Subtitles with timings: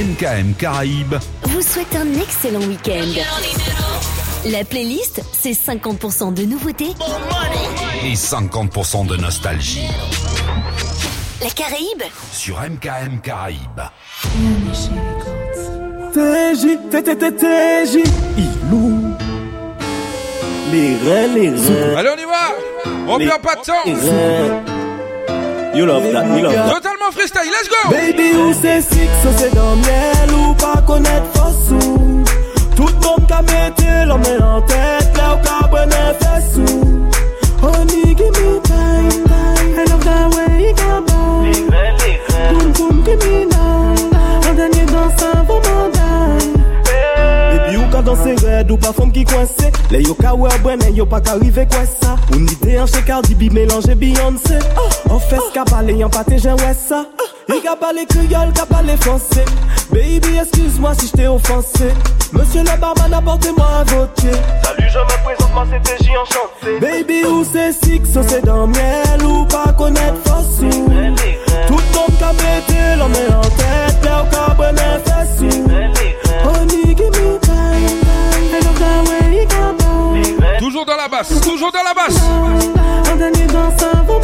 [0.00, 1.16] MKM Caraïbes
[1.48, 3.20] vous souhaite un excellent week-end.
[4.46, 6.94] La playlist, c'est 50% de nouveautés
[8.02, 9.88] et 50% de nostalgie.
[11.42, 12.02] La Caraïbe
[12.32, 13.82] sur MKM Caraïbes.
[16.14, 17.98] TJ, TTTJ,
[18.38, 19.14] Ilou.
[20.72, 20.96] Les
[21.34, 21.70] les.
[21.94, 23.84] Allez, on y va On perd pas de temps
[25.74, 26.74] You love that, you love that.
[26.74, 27.90] Totalement freestyle, let's go!
[27.90, 32.24] Baby ou se sik, so se dan miel Ou pa konet fosou
[32.76, 36.89] Tout moun ka mette lomè an tèt Lè ou ka bwene fesou
[48.70, 52.16] ou pas femme qui coincé Les yo ka wè bwene yo pas qu'arriver quoi ça?
[52.32, 54.58] Ou ni de an chez Cardi B mélanger Beyoncé.
[54.76, 57.06] Oh, En fait ka pale yon pate jen wè ça.
[57.48, 59.44] Il ka pale kriol, ka pale français.
[59.90, 61.88] Baby, excuse-moi si je t'ai offensé.
[62.32, 64.30] Monsieur le barman, apportez-moi un vodka.
[64.62, 66.78] Salut, je me présente, moi c'est TJ enchanté.
[66.80, 72.18] Baby, ou c'est six, ou c'est dans miel Ou pas connaître Fossou Tout le monde
[72.20, 76.29] ka pété, l'homme est en tête Là où carbone fait
[81.20, 82.20] basse, toujours dans la basse.
[83.12, 84.20] Un dernier dans sa vaut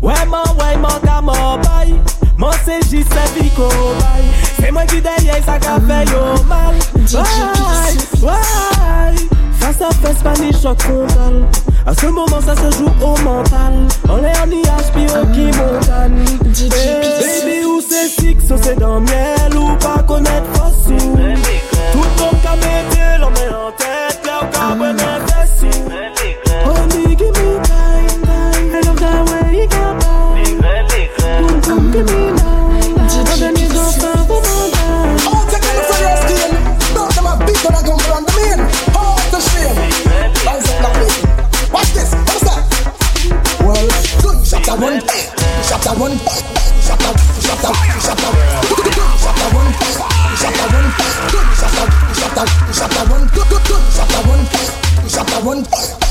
[0.00, 1.96] Ouais, man, ouais, man, ta mobile
[2.36, 4.24] Mon CJ, c'est Vico, bye
[4.60, 6.74] C'est moi qui derrière, ça qu'a fait yo mal.
[7.12, 9.14] Ouais, ouais.
[9.58, 11.44] Face à face, panique, choc frontal
[11.84, 13.86] À ce moment, ça se joue au mental.
[14.08, 19.00] On est en IH, puis au qui montagne Baby, où c'est six, ou c'est dans
[19.00, 21.37] miel Ou pas connaître Fossou
[45.88, 51.32] a one, shot a shot a shot a shot a one, shot a one, shot
[51.32, 51.54] a
[52.14, 54.44] shot a shot a one, shot a one,
[55.08, 56.07] shot a one.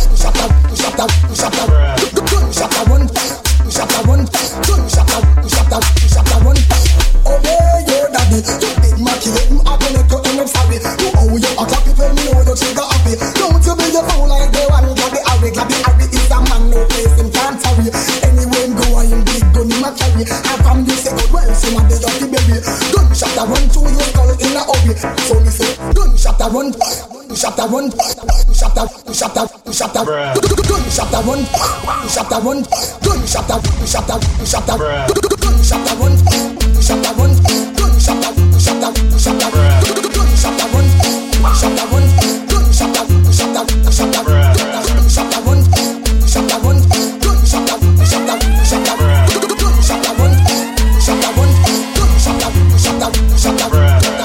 [29.78, 31.46] shatter, gun shatter, run,
[32.10, 32.64] shatter, run,
[33.06, 36.18] gun shatter, shatter, shatter, gun shatter, run,
[36.82, 37.32] shatter, run,
[37.78, 38.90] gun shatter, shatter,
[39.22, 39.54] shatter,
[40.18, 40.88] gun shatter, run,
[41.62, 42.06] shatter, run,
[42.50, 45.62] gun shatter, shatter, shatter, gun shatter, run,
[46.26, 46.80] shatter, run,
[47.22, 48.98] gun shatter, shatter, shatter,
[49.62, 50.34] gun shatter, run,
[51.06, 51.52] shatter, run,
[51.94, 52.50] gun shatter,
[52.82, 53.78] shatter, shatter.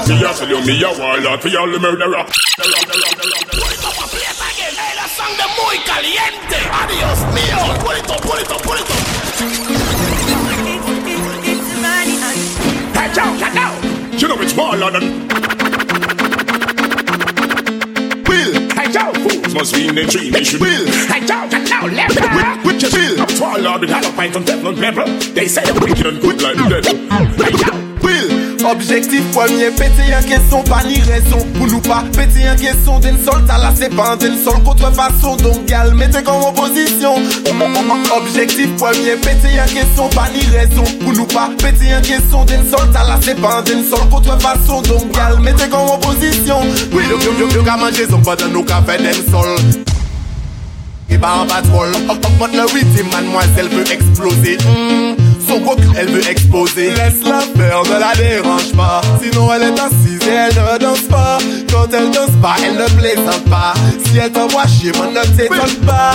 [0.09, 2.25] Me a tell you, me a warlord, me a murderer.
[8.21, 8.87] pull it up, pull it up.
[12.93, 14.21] Catch out, catch out.
[14.21, 15.27] You know it's more London.
[18.27, 19.15] Will, catch out.
[19.17, 20.85] Fools must be in the tree, they should will.
[21.07, 22.65] Catch out, catch out, left out.
[22.65, 23.21] With your bill.
[23.21, 25.05] I'm swallowed, I don't find some devil on level.
[25.33, 27.07] They say I'm wicked and good like the devil.
[27.37, 27.82] Catch out.
[28.65, 33.17] Objectif premier, péter un caisson, pas ni raison Pour nous pas péter un caisson d'une
[33.23, 37.15] sol T'as la pas d'une sol contrefaçon Donc gal, mettez comme opposition.
[38.17, 42.69] Objectif premier, péter un caisson, pas ni raison Pour nous pas péter un caisson d'une
[42.69, 43.17] sol T'as la
[43.63, 46.61] d'une sol contrefaçon Donc gal, mettez comme opposition.
[46.93, 49.92] Oui, le yo, yo, yo, ka manje fait dem sol.
[51.09, 54.57] Et bah en patrol, augmente le rythme, mademoiselle veut exploser.
[54.57, 55.15] Mm.
[55.47, 56.91] Son coq, elle veut exposer.
[56.91, 59.01] Laisse-la faire, ne la dérange pas.
[59.21, 61.37] Sinon elle est assise et elle ne danse pas.
[61.71, 63.73] Quand elle danse pas, elle ne plaisante pas.
[64.05, 66.11] Si elle t'envoie chier, moi ne t'étonne pas.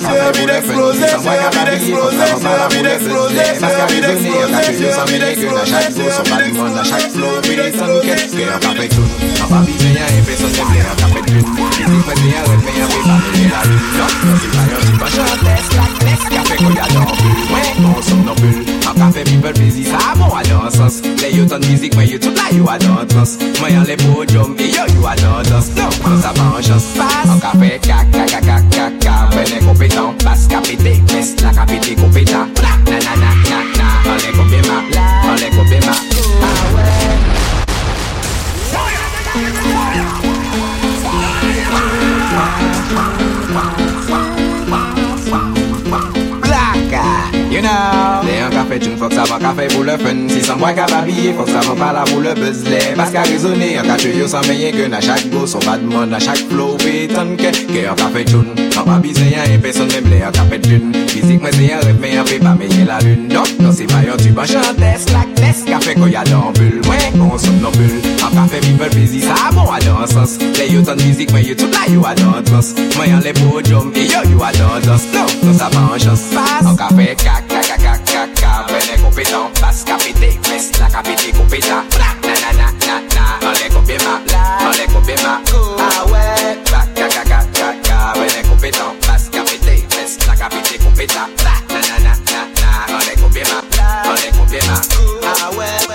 [0.00, 6.38] J'ai envie d'exploser, j'ai envie d'exploser, j'ai envie d'exploser, j'ai envie d'exploser, j'ai envie
[7.56, 8.58] d'exploser, à
[10.26, 10.34] mais
[11.14, 11.25] va
[29.32, 32.65] Mwen e kompetan, bas kapete, mes la kapete kompetan
[48.76, 50.18] Tchoun fòk sa van ka fè pou le fun.
[50.28, 53.08] Si san mwen ka babye fòk sa van pa la pou le buzz Lè bas
[53.14, 56.12] ka rezone an ka chwe yo san menye gen A chak go son bad man
[56.12, 57.06] a chak flow ke
[57.72, 60.36] Ke an ka fè tchoun An pa bi se yan e person mèm lè an
[60.36, 61.56] ka fè tchoun Fizik mwen
[62.90, 66.10] la lun Dok non se pa yon tube an chantes lak les Ka fè ko
[66.12, 67.32] ya dan bul Mwen kon
[68.60, 69.20] people busy
[69.56, 73.08] bon a dan sens Lè yo ton fizik mwen yo tout a dan trans Mwen
[73.14, 74.84] yan le podium e yo yo a dan
[75.46, 75.54] Non,
[76.62, 77.45] non
[78.76, 83.54] Mwen e kompetan, bas kapete, mes la kapete kompeta Na na na na na, an
[83.56, 84.20] le kompe ma,
[84.68, 85.40] an le kompe ma
[85.96, 90.76] Awe, bak ka ka ka ka ka Mwen e kompetan, bas kapete, mes la kapete
[90.84, 93.64] kompeta Na na na na na, an le kompe ma,
[94.10, 94.76] an le kompe ma
[95.46, 95.85] Awe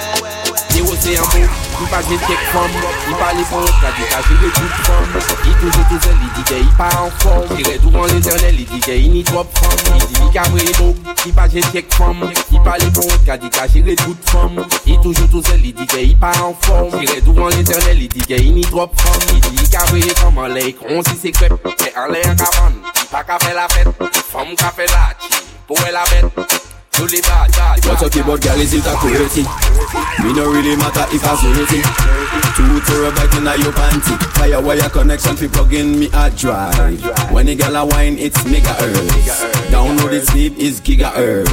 [1.82, 4.76] I pa jwen kek fom I pa le pon la di ka jwen le tout
[4.86, 5.16] fom.
[5.50, 7.48] I toujou te zel, li di ke i pa an fom.
[7.58, 9.98] I redouan l'internel, li di ke i ni trop fom.
[9.98, 10.92] I di li ka mre bo,
[11.26, 12.22] i pa jwen kek fom.
[12.30, 14.62] I pa le pon la di ka jwen le tout fom.
[14.86, 16.94] I toujou te zel, li di ke i pa an fom.
[17.02, 19.22] I redouan l'internel, li di ke i ni trop fom.
[19.36, 22.46] I di li ka mre fom an lèk, on si se krep E an lèk
[22.46, 23.90] avan, i pa ka fè la fèt
[24.32, 25.34] Fom ka fè la chi,
[25.68, 28.94] pou e la bèt Tous les bad, bad, What's up, about girl, is it a
[28.96, 29.44] quality?
[30.24, 31.82] Me no really matter if I dirty.
[32.56, 34.18] Two terabyte in your panty.
[34.36, 37.02] Firewire connection fi plug in me hard drive.
[37.32, 39.72] When the girl a wine, it's megahertz.
[39.72, 41.48] Download it speed is gigahertz.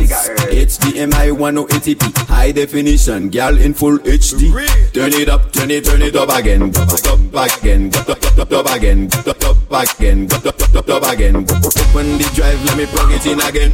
[0.51, 4.51] HDMI 1080p, high definition, girl in full HD.
[4.93, 6.63] Turn it up, turn it, turn it up again.
[6.63, 11.37] Up, again, up, up, up, again, up, up, again, up, up, up, up again.
[11.37, 13.73] Open the drive, let me plug it in again.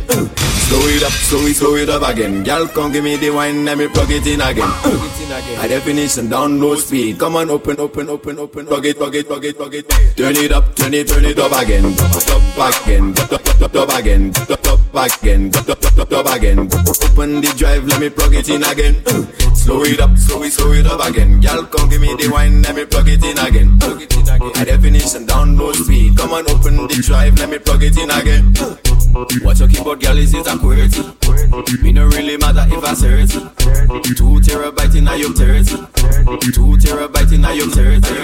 [0.64, 2.42] Slow it up, slow it, slow it up again.
[2.42, 4.68] Girl, come give me the wine, let me plug it in again.
[4.68, 4.98] Uh,
[5.56, 7.18] High definition, download speed.
[7.18, 8.66] Come on, open, open, open, open.
[8.66, 9.88] Plug it, plug it, plug it, plug it.
[10.16, 11.84] Turn it up, turn it, turn it up again.
[11.86, 16.58] Up, again, up, up, again, up, up, again, up, up, up, up again.
[16.60, 19.02] Open the drive, let me plug it in again.
[19.06, 19.24] Uh,
[19.54, 21.40] Slow it up, slow it, slow it up again.
[21.40, 23.78] Girl, come give me the wine, let me plug it in again.
[23.78, 24.52] Plug it in again.
[24.54, 26.16] High definition, download speed.
[26.18, 28.52] Come on, open the drive, let me plug it in again.
[29.14, 31.02] Uh, What you keep about, girl, is it a quality?
[31.82, 33.30] Me no really matter if I say it.
[33.30, 35.76] Two terabyte in your thirty.
[36.50, 38.14] Two terabyte in your thirty.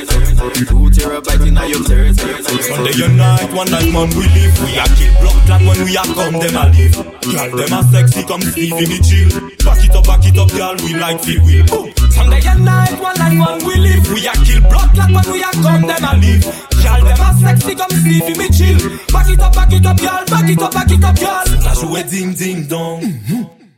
[0.66, 2.70] Two terabyte in your thirty.
[2.70, 5.84] One day and night, one night man we live We a kill blood clot when
[5.84, 9.30] we a come them a live Girl them a sexy come Steve in the chill
[9.64, 11.90] Back it up, back it up girl we like feel we Boom.
[12.10, 15.42] Sunday and night, one night man we live We a kill blood clot when we
[15.42, 16.44] a come them a live
[16.80, 17.00] Girl
[17.40, 18.80] sexy in the chill
[19.12, 21.74] Back it up, back it up girl, back it up, back it up girl Ça
[21.80, 23.00] jouait ding ding dong.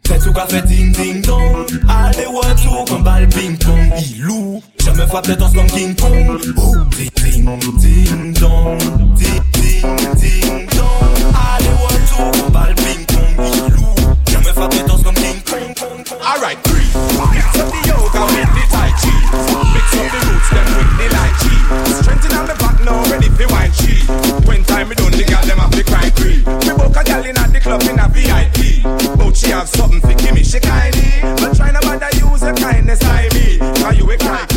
[0.07, 1.67] Fais tout qu'a ding ding dong.
[1.89, 2.25] Allez
[2.63, 3.91] tout comme balle ping pong.
[4.17, 6.39] Ilou, je me frappe tête comme King Kong.
[6.57, 8.79] Oh, ding ding ding dong.
[9.17, 11.13] Ding ding ding dong.
[11.35, 11.69] Allez
[12.09, 13.47] tout comme balle ping pong.
[13.47, 13.95] Ilou,
[14.29, 16.05] je me frappe tête comme King Kong.
[16.21, 16.91] Alright, three.
[16.95, 19.15] Up the yoga with the tai chi.
[19.73, 22.03] Mix up the roots them with the lychee.
[22.03, 23.95] Strengthen on the back now, ready for wine chi.
[24.47, 26.39] When time me done, the gal them have to cry free.
[26.39, 28.83] Me book a gal in at the club in a VIP.
[29.17, 31.21] But she have something for me, she kindly.
[31.41, 33.59] But try not bother use your kindness, I me.
[33.59, 34.52] Cause you a cry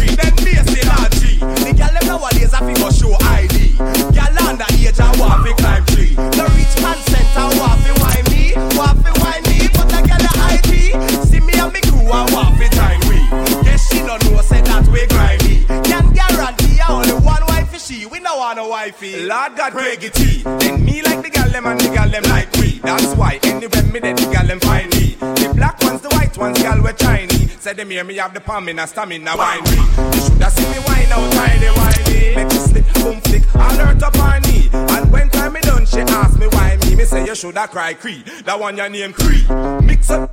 [18.75, 19.25] We no want no wifey.
[19.25, 20.13] Lord God, Craig it.
[20.59, 22.79] Then me like the gal them and the gal them like me.
[22.83, 25.15] That's why anywhere me then the gal them find me.
[25.15, 27.61] The black ones, the white ones, gal we Chinese.
[27.61, 29.71] Say them hear me have the palm in a stamina wine me.
[29.71, 32.35] You shoulda see me wine out tiny whiny.
[32.35, 34.69] Make me slip, boom flick, alert up on knee.
[34.73, 36.95] And when time me done, she ask me why me.
[36.95, 38.23] Me say you shoulda cry Cree.
[38.45, 39.47] That one your name Cree.
[39.81, 40.31] Mix up.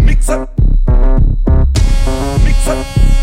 [0.00, 0.50] Mix up.
[2.44, 3.15] Mix up.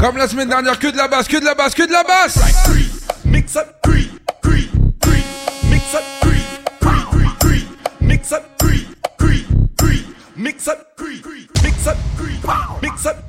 [0.00, 2.04] Comme la semaine dernière, que de la basse, que de la basse, que de la
[2.04, 2.38] basse
[3.24, 3.78] Mix up.
[5.70, 6.02] Mix up.
[10.36, 10.78] Mix up.
[11.62, 11.96] Mix up.
[12.82, 13.27] Mix up,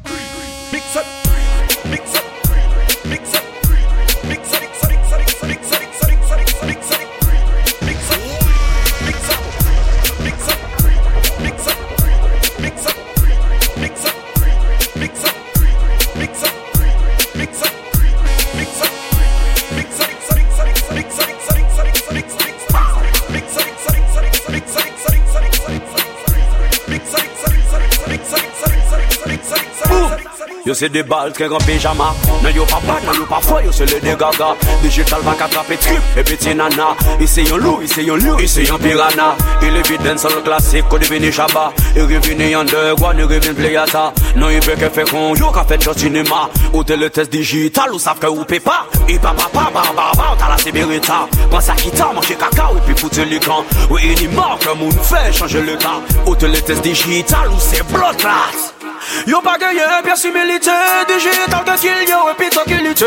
[30.70, 32.14] Yo c'est des balles très grand pyjama.
[32.44, 34.56] Non yo pas bad, non yo pas yo c'est le dégaga.
[34.84, 36.96] Digital va qu'attraper trip et petit nana.
[37.20, 40.88] Ici yon loup, ici yon loup, ici yon piranha Il est vite dans le classique,
[40.88, 45.34] qu'on devine Shabba Il revient underground, il revient playata Non il peut que faire con,
[45.34, 48.86] yo qu'a fait au cinéma Ou t'es le test digital, ou savent que ou pas.
[49.08, 51.28] Et papa, papa, papa, t'as la sibérita.
[51.50, 53.66] Prends sa guitare, manger caca, et puis foutre le camp.
[53.90, 57.50] Oui il y mort comme on fait changer le temps Ou t'es le test digital,
[57.50, 58.76] ou c'est blood class
[59.28, 60.72] Yo pa genye persimilite
[61.08, 63.06] Digital ke kil yo epi tokilite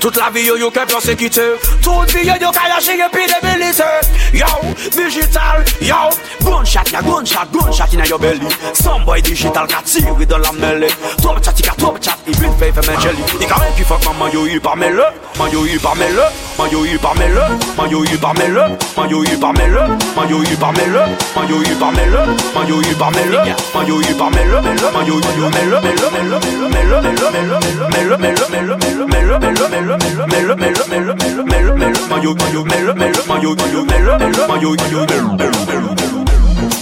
[0.00, 3.84] Tout la vi yo yo ke persekite Tout vi yo yo kayashi epi debilite
[4.32, 4.46] Yo,
[4.92, 6.10] digital, yo.
[6.44, 8.46] Gunshot ya gunshot, gunshot ina yo belly.
[8.74, 10.88] Some boy digital ka tiri dan la mele
[11.22, 14.04] Trop chat ika trop chat i bin fey fe men jeli Ika men ki fok
[14.04, 15.04] man man yo yu par mele
[15.38, 17.40] Man yo yu par mele, man yo yu par mele
[17.76, 21.00] Man yo yu par mele, man yo yu par mele Man yo yu par mele,
[21.34, 22.20] man yo yu par mele
[22.54, 23.38] Man yo yu par mele,
[23.74, 24.60] man yo yu par mele
[24.98, 29.38] maman yo yo Melo, melo, melo, melo, melo, melo, melo, melo, melo, melo, melo,
[29.68, 34.74] melo, melo, melo, melo, melo, melo, mayo yo melo, melo, mayo yo melo, melo, mayo
[34.74, 36.24] yo melo, melo, melo, melo.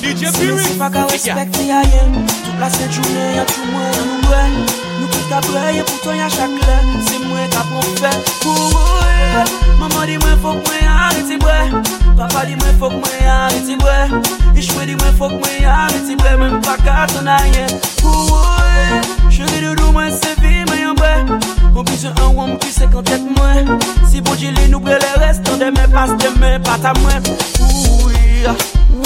[0.00, 2.26] DJ Fury, fuck I respect the I am.
[2.44, 4.75] Toute la cette journée, y'a tout moi, nous, ouais.
[5.28, 9.45] ka preye pou to ya chak lè Se mwen ka pou fè pou ouye
[9.80, 11.56] Maman di mwen fok mwen ariti bwe
[12.18, 13.97] Papa di mwen fok mwen ariti bwe
[14.59, 17.66] Ichwe di mwen fok mwen ariti bwe Mwen pa katon a ye.
[18.02, 19.00] Pou ouye
[19.35, 21.12] Chéri doudou mwen se vi mwen yon bwe
[21.73, 23.75] Mwen pise an wou mwen pise kan tèt mwen.
[24.09, 27.30] Si bon jili nou bre le restan Deme pas deme pata mwen.
[27.61, 28.56] Ouye,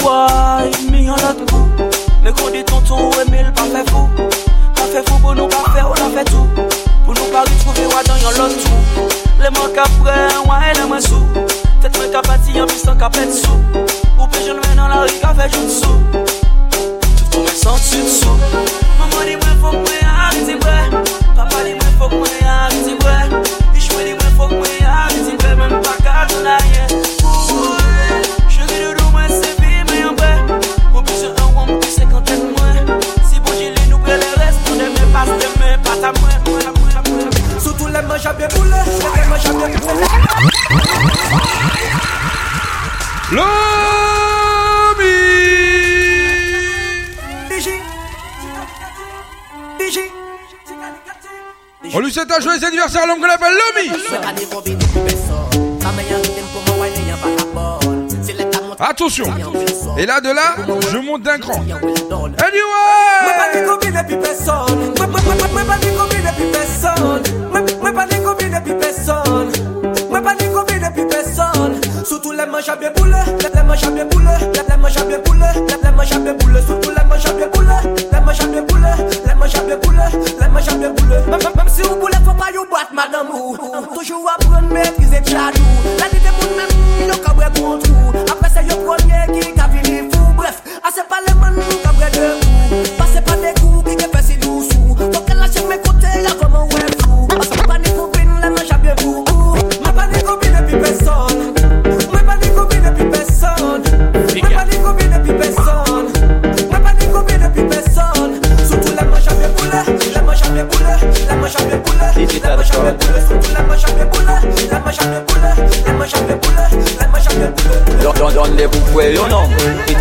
[0.05, 4.50] woy, mi yon lot kou Mè kou di tonton ouye mil pa fè fou.
[4.81, 6.47] Pa fe fou pou nou pa fe ou la fe tou.
[7.05, 9.09] Pou nou pa ritrouve wadan yon lot tou.
[9.37, 10.15] Le man ka pre,
[10.49, 11.21] wane le men sou.
[11.85, 13.61] Tet men ka pati yon pisan ka pet sou.
[14.17, 16.25] Ou pe jen men nan la ri ka fe joun sou.
[16.73, 18.41] Tout pou men san sou sou.
[18.97, 21.05] Maman di mwen fok mwen hariti bre
[21.37, 23.19] Papa di mwen fok mwen hariti bre
[23.77, 26.70] Ichwe di mwen fok mwen hariti bre Men pa ka joun la yon
[51.93, 53.91] On lui souhaite un joyeux anniversaire à l'homme qu'on Lomi
[58.79, 59.27] Attention.
[59.99, 60.57] Et là de là,
[60.91, 61.61] je monte d'un cran.
[61.61, 62.81] Anyway
[72.21, 76.12] Soutou lè manj apè boule, lè manj apè boule, lè manj apè boule, lè manj
[76.12, 77.79] apè boule Soutou lè manj apè boule,
[78.12, 78.93] lè manj apè boule,
[79.25, 80.05] lè manj apè boule,
[80.39, 81.25] lè manj apè boule
[81.57, 83.57] Mèm si ou boule fò pa yon boat madame ou
[83.95, 86.20] Toujou apren mètrize tchadou.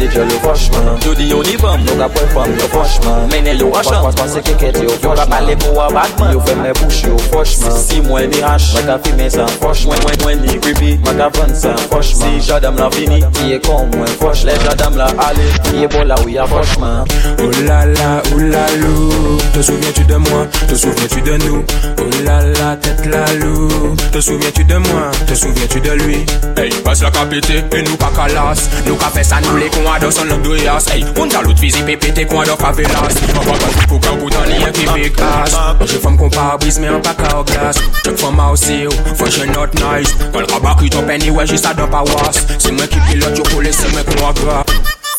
[0.08, 3.58] Je le fwashman Yo di yo ni bam Yo ka pwe fam yo fwashman Mene
[3.58, 6.40] yo washam Pas pas se keket yo fwashman Yo ka pale pou a batman Yo
[6.40, 10.16] fe me push yo fwashman Si mwen ni hash Mwen ka fime san fwashman Mwen
[10.24, 13.24] mwen ni Mwen ka san Si jadam la fini.
[13.34, 17.06] Kiye kon mwen fwash Le jadam la ale Kiye bola ou ya fwashman
[17.40, 20.46] Oh la la, oh la lou Te souviens-tu de moi?
[20.68, 21.64] Te souviens-tu de nous?
[22.02, 26.26] Oh la la, tête la loup Te souviens-tu de moi, te souviens-tu de lui?
[26.56, 29.88] Hey, passe la capité, et nous pas calas Nous ka fè sa nou le kon
[29.92, 30.88] adò son lòk doyas.
[30.94, 34.72] Hey, un talot fizi pépété kon adò favelas An pa gaj pou kan boutan liye
[34.76, 35.58] ki big ass
[35.92, 38.60] Jè fòm kon pa bris, men an pa ka o glas Chèk fòm a ou
[38.60, 40.16] se yo, fòm jè not nice.
[40.34, 43.48] Kon rabak yu top anyway, jè sa dan pa was Se mwen ki pilot yo
[43.52, 44.64] kole, se mwen kon agra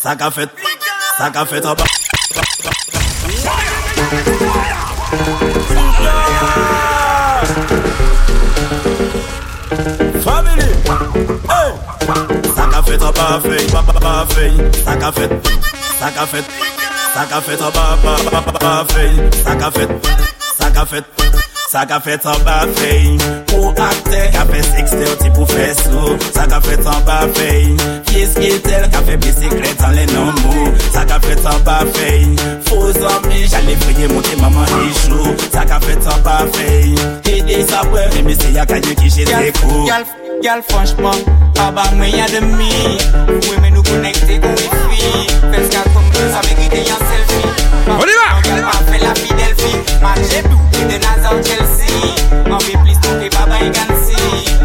[0.01, 0.57] Sa ka fèt,
[1.19, 1.85] sa ka fèt an pa
[3.41, 3.81] Fire!
[5.11, 5.80] Fire!
[12.55, 14.53] Sak a fet rapa fey, pa fey
[14.85, 15.31] Sak a fet,
[15.99, 16.45] sak a fet
[17.13, 19.11] Sak a fet rapa pa fey
[19.43, 19.89] Sak a fet,
[20.59, 21.21] sak a fet
[21.71, 23.15] Sa ka fet an ba fey
[23.47, 27.21] Pou akte Ka pes ekste ou ti pou fes ou Sa ka fet an ba
[27.37, 27.77] fey
[28.09, 31.79] Kis ki tel ka fe bisiklet an le nan mou Sa ka fet an ba
[31.95, 32.27] fey
[32.67, 36.91] Fou zan mi jale vreye monte maman ichou Sa ka fet an ba fey
[37.23, 41.21] Hidi sa pwe Mimi se ya kanyo ki jete kou Yalf Gal franchman,
[41.53, 46.31] pa ba mwen ya demi Mwen men nou konekte kon wifi Fes ka kom nou
[46.33, 47.51] sa merite yon selfie.
[47.85, 48.41] On y va!
[48.47, 52.15] Gal pa fe la fidelfi Mache tou ki de Nazan Chelsea.
[52.49, 54.17] An ve plis tou ke baba e gansi.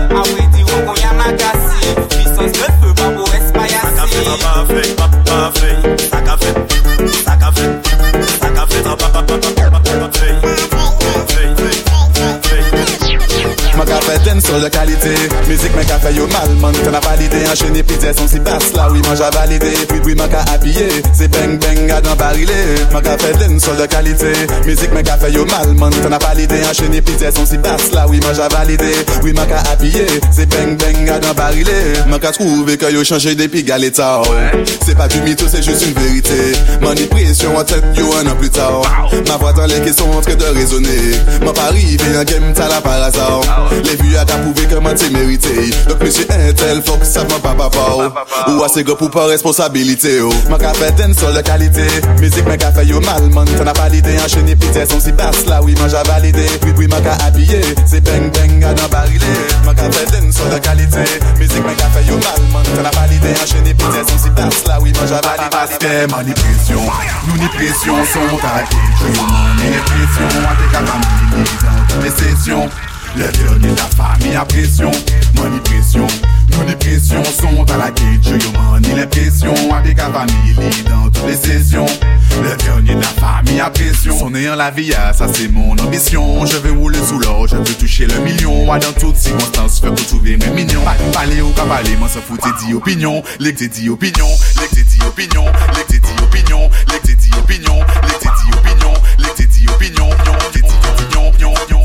[0.08, 4.08] A we di wou kon ya magasi Bisons de fe pa pou espayasi Pa ka
[4.16, 5.95] fe, pa pa fe, pa pa fe
[19.06, 22.56] Mwen javalide, epi dwi mwen ka apye Se beng beng a dan barile
[22.90, 24.32] Mwen ka fe den sol de kalite
[24.66, 25.94] Mizik mwen ka fe yo mal, man.
[25.94, 28.90] Fè nan palide, an chenye pite son si bas la Oui, mwen javalide,
[29.22, 31.76] oui mwen ka apye Se beng beng a dan barile
[32.08, 34.08] Mwen ka trouve ke yo chanje depi galeta
[34.82, 36.40] Se pa du mito, se jist un verite
[36.82, 38.72] Mwen ni presyon an tet yo an an plus ta
[39.12, 40.98] Mwen vwa tan le kesyon an tre de rezone
[41.44, 43.30] Mwen pa rive an gem ta la para sa
[43.70, 47.46] Le vu a ka pouve keman te merite Dok mwen se entel fok sa mwen
[47.46, 47.88] pa pa pa
[48.50, 51.84] Ou a se go pou pa responsabilite yo Man ka fe sol de kalite
[52.20, 54.56] Mizik men ka fe yo malman Ton apalite an cheni
[54.88, 58.64] Son si bas la oui man javalide Oui oui man ka apye Se beng beng
[58.64, 59.32] a dan barile
[59.64, 61.04] Man ka fe sol de kalite
[61.38, 63.74] Mizik men ka fe yo malman Ton apalite an cheni
[64.08, 66.84] Son si bas la oui man javalide Paske man ni presyon
[67.28, 71.48] Nou ni presyon son ta kejou Ni presyon an te kalamini
[72.02, 72.70] Ni sesyon
[73.16, 74.90] le dernier de la famille à pression.
[75.36, 76.06] Mani pression.
[76.50, 79.54] Nous les pressions sont à la cage Yo mani les pressions.
[79.72, 80.30] À tes capables
[80.88, 81.86] Dans toutes les sessions.
[82.42, 84.18] Le dernier de la famille à pression.
[84.18, 86.44] Sonner en la vie, ah, ça c'est mon ambition.
[86.44, 88.70] Je veux rouler sous l'or, je veux toucher le million.
[88.70, 90.82] Ah, Dans toutes circonstances, faire pour trouver mes mignons.
[91.14, 93.22] Parler ou pas parler, moi ça fout tes dit opinion.
[93.40, 94.28] Les que dit opinion,
[94.60, 95.46] les que dit opinion.
[95.74, 97.80] Les que dit opinion, les que dit opinion.
[98.12, 100.10] Les que dit opinion, les que dit opinion.
[100.26, 101.75] Yon, t'es dit opinion, yon, yon, yon,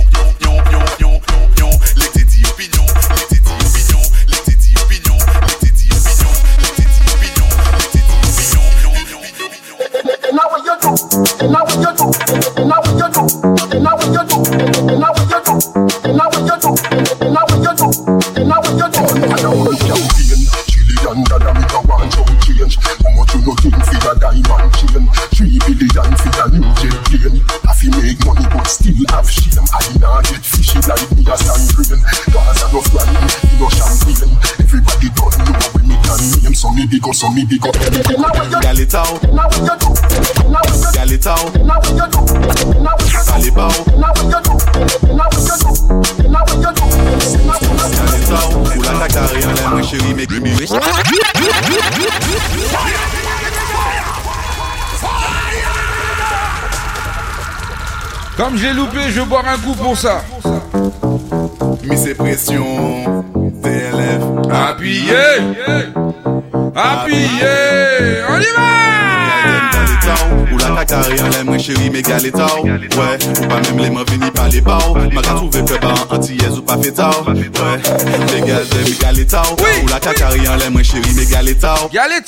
[28.71, 29.67] still have shame.
[29.73, 32.01] I nah get fishy like me a sanguine.
[32.31, 33.40] Cause I no flying,
[36.69, 37.75] me it out
[38.79, 39.35] it out it
[40.97, 41.61] out it out
[58.37, 60.23] Comme j'ai loupé, je boire un coup pour ça.
[61.83, 63.23] Mise pression,
[63.61, 65.13] TLF appuyé.
[66.75, 68.71] Appuyez, on y va.
[70.51, 73.89] Ou la kakari an lè mwen chéri mè gale taw Wè, ou pa mèm lè
[73.93, 77.23] mwen vini pale baw Mè ka trouve pe ba an antiyez ou pa fe taw
[77.27, 81.87] Wè, mè gale mè gale Ou la kakari an lè mwen chéri mè gale taw
[81.93, 82.21] Gale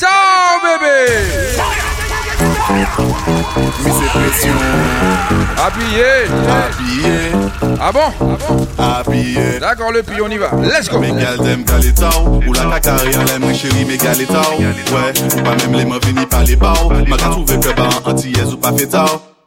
[0.63, 0.95] bebe
[3.86, 4.53] oui c'est pression.
[5.65, 7.32] Appuyez, appuyez.
[7.79, 8.27] Ah bon,
[8.77, 9.03] ah
[9.60, 10.51] D'accord le puis on y va.
[10.62, 10.99] Let's go.
[10.99, 15.86] Mégal dem galetao, ou la kakari alem mes chéri mégal Ouais, ou pas même les
[15.86, 16.89] mains venir par les barres.
[17.08, 18.71] Ma trouvé que bah antillaise ou pas.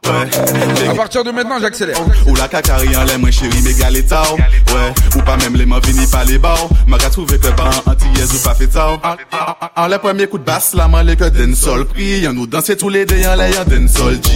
[0.06, 1.96] Ouais, À partir de maintenant, j'accélère.
[2.26, 5.80] Ou la kakari en l'air, moi chérie, mais galetao Ouais, ou pas même les mains
[5.80, 9.78] venus par les bao Ma ka trouvé que pas antillaise ou pas fait tao En-
[9.80, 12.32] en- En le premier coup de basse, la main les que den sol Pris, y'en
[12.34, 14.30] nous danser tous les deux, y'en l'air, y'en den sol G.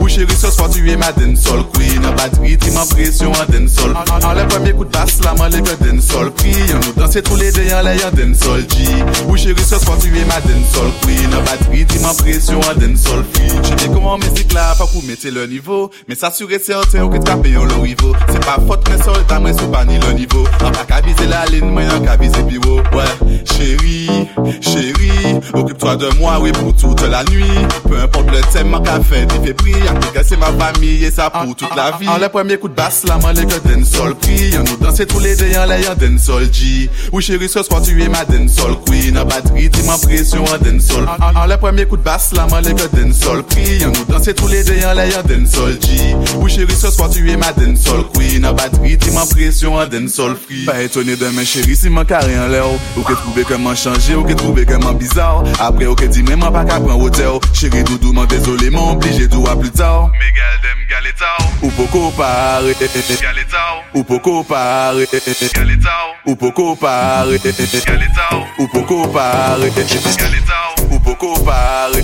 [0.00, 3.50] Ou chérie, ce soir tu es ma den sol queen En batterie, tu pression en
[3.52, 6.50] den sol En- le premier coup de basse, la main les que den sol Pris,
[6.70, 8.84] y'en nous danser tous les deux, y'en l'air, y'en den sol G.
[9.28, 12.78] Ou chérie, ce soir tu es ma den sol queen En batterie, tu pression en
[12.78, 16.58] den sol free Je dis comment musique là, pas pour mette le nivou Men s'asyure
[16.62, 19.38] se an te ou ki trape yon lo rivou Se pa fote men sol ta
[19.42, 22.18] mwen sou pa ni le nivou An pa ka vize la lin mwen an ka
[22.20, 23.06] vize biwo Wè,
[23.54, 24.28] chéri,
[24.64, 25.13] chéri
[25.52, 27.44] Occupe-toi de moi, oui, pour toute la nuit.
[27.88, 29.74] Peu importe le thème, ma café, t'y fais prix.
[29.88, 32.08] En tout cas, c'est ma famille et ça pour toute la vie.
[32.08, 34.50] En le premier coup de basse, la main, les gars, den sol prix.
[34.50, 36.88] Y'en nous danser tous les deux, y'en l'air y'en den sol G.
[37.12, 39.18] Oui, chérie, ce soir, tu es ma den sol queen.
[39.18, 41.06] En batterie, t'y ma pression, en den sol.
[41.34, 43.78] En le premier coup de basse, la main, les gars, den sol prix.
[43.80, 46.14] Y'en nous danser tous les deux, en l'air y'en sol G.
[46.36, 48.44] Oui, chérie, ce soir, tu es ma den sol queen.
[48.46, 50.64] En batterie, t'es ma pression, en den sol free.
[50.64, 52.64] Pas étonné de mes chéris, si mon carré en l'air.
[52.96, 55.33] Ou que trouver comment changer, ou que trouver comment bizarre.
[55.38, 58.26] ou Apre ou ke di men man pa ka pran wote ou Chéri doudou man
[58.26, 61.70] dezolé man oblije dou a plus ta ou Me gal dem gale ta ou Ou
[61.70, 63.62] poko pare Gale ta
[63.94, 65.06] ou Ou poko pare
[65.54, 65.94] Gale ta
[66.26, 71.40] ou Ou poko pare Gale ta ou Ou poko pare Gale ta ou Ou poko
[71.44, 72.00] pare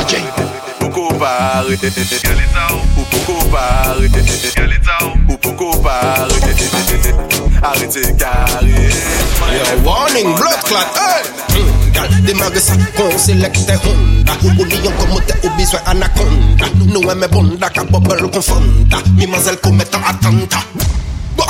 [0.00, 0.14] Ok
[0.80, 6.34] Poko pare Gale ta ou Ou poko pare Gale ta ou Ou poko pare.
[7.62, 8.90] Arrete kare
[9.54, 11.75] Yo warning blood clot Hey!
[11.96, 14.32] gal Det sa sakon selekte honda.
[14.60, 19.98] Olien kommote ou biswe anakonda Nou e me bonda ka bobel konfonda Mi mazel kometa
[20.04, 20.60] atanta.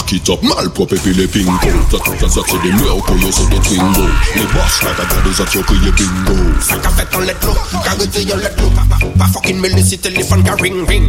[0.07, 1.51] Back it up, malpropre puis les pingo
[1.91, 4.03] Ça, ça, ça c'est des meurs pour des twingo
[4.37, 8.23] Les boss là t'as des autres y bingo Ça qu'a fait en let low, carité
[8.23, 8.71] yon let low
[9.19, 11.03] Pas fucking mêlé si téléphone qu'a ring ring.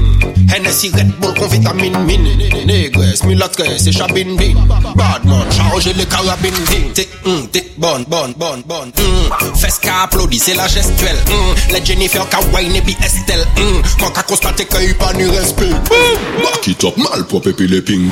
[0.52, 4.56] Hennessy Red Bull con vitamine min Négresse, mulâtre, c'est chabine bin
[4.96, 9.54] Badman, chargez les carabines din T'es, hum, t'es bonne, bonne, bonne, bonne hum.
[9.56, 11.56] Fesse qu'a applaudi, c'est la gestuelle hum.
[11.72, 13.84] Les Jennifer qu'a wine et puis Estelle hum.
[14.00, 18.10] Quand qu'a constaté qu'il pas ni respect Back it up, malpropre puis les pingo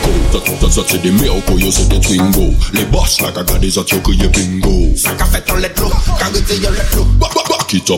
[0.75, 2.53] ça c'est des meilleurs coyotes, c'est the twingo.
[2.73, 4.93] le boss, like a god is at your y'a bingo.
[4.97, 5.49] Ça qu'a fait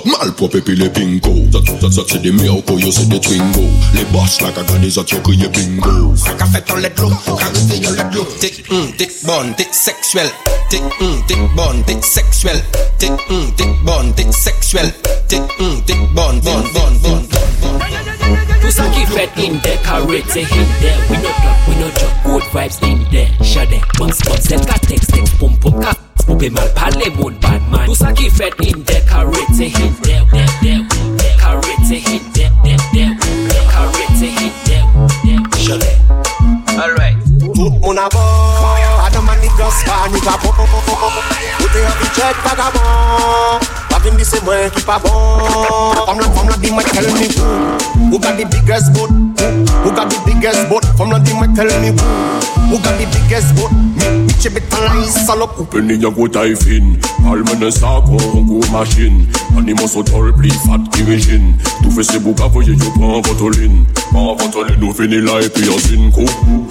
[0.05, 1.47] mal propre et pingo.
[1.51, 3.63] Ça, ça, ça c'est des meilleurs twingo.
[3.95, 6.15] le boss, like a god is at your y'a bingo.
[6.15, 8.27] Ça qu'a fait dans les clous, qu'a goûté y'a les clous.
[8.39, 10.29] T'es, hum, t'es bonne, t'es sexuelle.
[10.69, 12.63] T'es, hum, t'es bonne, t'es sexuelle.
[12.99, 13.87] T'es, hum, t'es bonne,
[19.37, 20.97] in decorate, c'est hit there.
[21.09, 24.67] We no club, we no drop good vibe vibes din den Shade, bounce, bounce, set
[24.87, 25.39] text, text,
[27.39, 30.85] bad man in de, karete hit de, de, de,
[31.99, 32.23] hit
[34.23, 34.53] hit
[35.57, 35.91] Shade
[36.77, 37.17] Alright
[39.41, 41.13] the girls pan, a pop, pop, pop, pop
[41.59, 46.47] Pote yon ki chet vagabond Having the same way, keep a bon From la, from
[46.47, 47.27] la, di tell me
[48.11, 48.19] Who.
[48.19, 49.26] Got the biggest boat
[49.83, 50.85] who got the biggest boat?
[50.97, 52.47] From London, me tell me who.
[52.69, 53.71] Who got the biggest boat?
[53.71, 55.59] Me bitch a bit alive, salop.
[55.59, 56.99] Open in your good fin.
[57.25, 58.17] Almen sa go
[58.71, 59.27] machine.
[59.57, 61.53] Animaux so tall, please, fat division.
[61.81, 63.85] Tout fait ses bouca, you, yo prends votre ligne.
[64.11, 66.25] Prends votre ligne, nous finis là et puis on signe coup.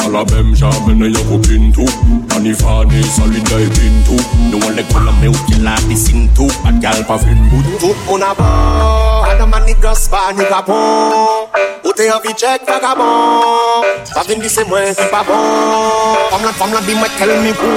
[0.05, 1.89] À la même, j'amène your copine tout.
[2.29, 4.23] Tani fani, saline et pin tout.
[4.51, 6.49] Nous on les colle, mais où qu'il la piscine tout.
[6.63, 7.95] Pas de gal, pas fin bout tout.
[8.09, 11.47] On a pas, on a manigas, pas ni capon.
[11.85, 12.56] Où t'es en vitesse?
[12.57, 17.11] like vagabond Pa vin di se mwen pa bon Fam lan, fam lan di mwen
[17.19, 17.71] tell me who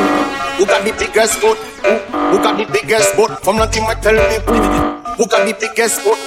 [0.58, 1.94] Who got the biggest boat Who,
[2.32, 4.56] who got the biggest boat Fam lan di mwen tell me who
[5.18, 6.20] Who got the biggest boat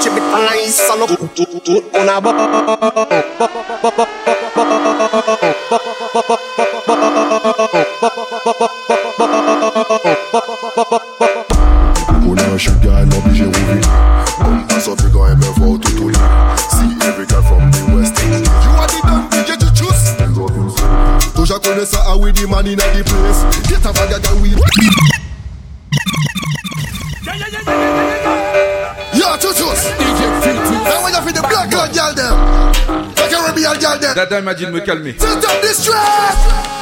[0.00, 4.56] Chibit alay salo Tout, tout, tout, on a bo Bo, bo, bo, bo, bo, bo,
[5.68, 6.42] bo, bo, bo, bo
[12.22, 13.80] Konen yon shit guy, lò bi jè ouvi
[14.40, 16.71] Kom pas apri gwa e men fò ou toutou li
[21.82, 23.42] Bless up, with the man in the place.
[23.66, 24.50] Get a bag and we.
[24.50, 24.54] Yeah,
[27.26, 28.22] yeah, yeah, yeah, yeah,
[29.10, 29.18] yeah.
[29.18, 29.90] Yo, chuchus.
[30.86, 32.38] Now when you feel the black girl, girl, them.
[33.16, 34.14] The Caribbean girl, them.
[34.14, 35.12] That Dada, imagine me calmer.
[35.18, 36.81] Set up this track.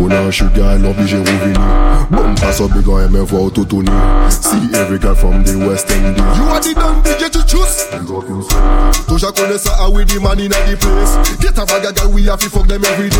[0.00, 1.60] On a sugar, elle obligé revenir.
[2.10, 3.90] Bon, pass up, go and move out to Tony
[4.28, 7.86] See every girl from the West Indies You are the done DJ to choose.
[9.06, 11.38] Touja connaît ça, ah oui, the man in the place.
[11.40, 13.16] Get a bag of girl, we have to fuck them every day.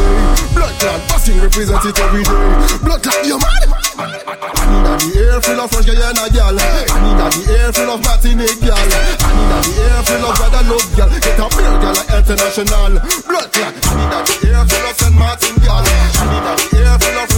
[0.54, 2.78] Blood clot, passing represent it every day.
[2.82, 6.56] Blood clot, you man And inna the air full of French Guyana gal.
[6.56, 8.78] And inna the air full of Martinique gal.
[8.78, 11.10] And inna the air full of Guadeloupe gal.
[11.12, 12.92] Get a real gal international.
[13.28, 15.84] Blood clot And inna the air full of Saint Martin gal.
[15.84, 17.31] And inna the air full of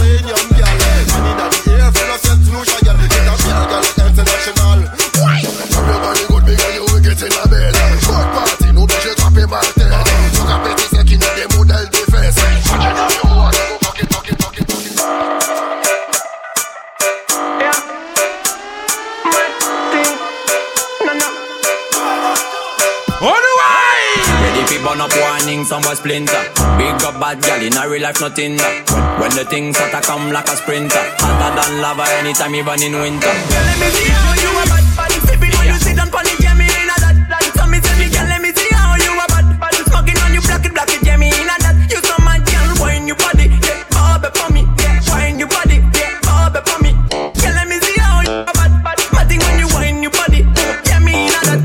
[25.75, 26.43] some boy splinter.
[26.79, 28.87] Big up bad gal in a real life, nothing that.
[29.19, 32.95] When, when the things to come like a sprinter, hotter than lava anytime even in
[32.95, 33.27] winter.
[33.27, 36.39] Let me see how you a bad bad Sipping when you sit down pon it,
[36.39, 38.95] yeah me in a that that So me say me girl, let me see how
[38.95, 41.55] you a bad bad Smoking on you, black it, black it, yeah me in a
[41.59, 41.75] that.
[41.91, 45.83] You so mad, girl, wine your body, yeah Bob for me, yeah Wine your body,
[45.91, 46.95] yeah Bob for me.
[47.35, 50.13] Girl, let me see how you a bad bad Mad thing when you wine your
[50.15, 50.47] body,
[50.87, 51.59] yeah me in a that.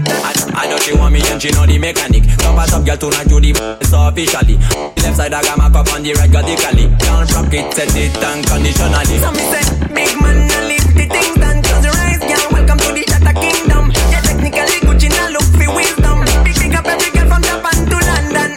[0.58, 2.19] I, I know she want me and she know the mechanic.
[2.60, 3.56] A top girl tonight do the
[3.88, 4.60] so officially.
[5.00, 6.92] Left side I got my cup on the right radically.
[7.00, 9.16] Can't rock it, set it unconditionally.
[9.16, 9.64] So me say,
[9.96, 11.64] big man, now live the things done.
[11.64, 12.52] Close your eyes, girl.
[12.52, 13.84] Welcome to the Shatter Kingdom.
[14.12, 16.20] Yeah, technically Gucci now look for wisdom.
[16.44, 18.50] Big big up every girl from Japan to London.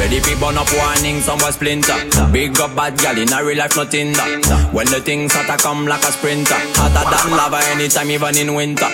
[0.00, 2.00] Ready fi burn up warning, some boy splinter.
[2.32, 4.72] Big up bad gal in a real life, nothing that.
[4.72, 6.56] When the things hotter come like a sprinter.
[6.80, 8.88] Hotter than lava anytime, even in winter.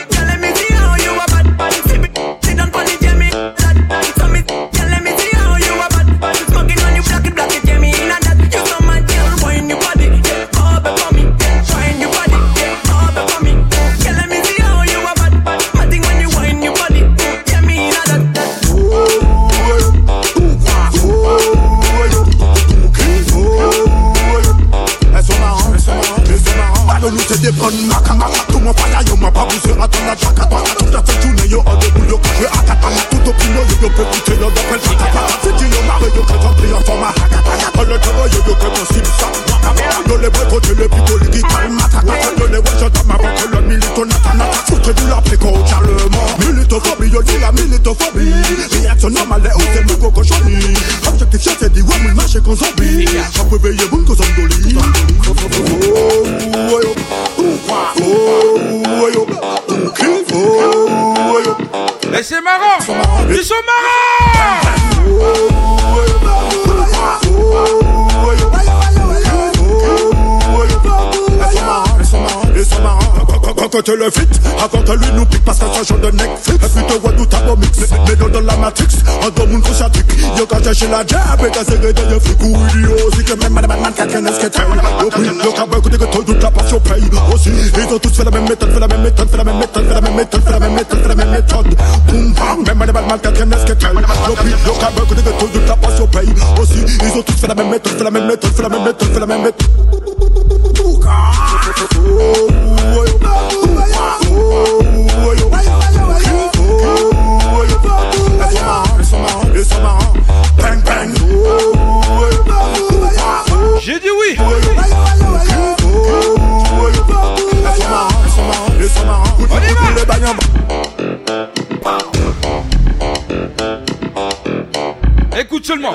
[73.78, 74.26] Raconte le fit,
[74.58, 78.16] raconte-lui nous pique parce que ça genre de Netflix Et puis te à mix, mais
[78.16, 78.88] dans la matrix
[79.24, 80.04] En deux monde conscientique,
[80.36, 83.22] yo quand j'ai chez la jab Et t'as serré de y'a fric ou idiot Si
[83.22, 84.62] que même madame man quelqu'un est ce que t'es
[85.00, 88.10] Yo puis, yo ben écoutez que tout toute la passion paye Aussi, ils ont tous
[88.10, 90.14] fait la même méthode, fait la même méthode, fait la même méthode, fait la même
[90.16, 91.74] méthode, fait la même méthode, fait la même méthode
[92.08, 95.22] Boum bam, même madame man quelqu'un est ce que t'es Yo puis, yo ben écoutez
[95.22, 98.02] que tout toute la passion paye Aussi, ils ont tous fait la même méthode, fait
[98.02, 99.68] la même méthode, fait la même méthode, fait la même méthode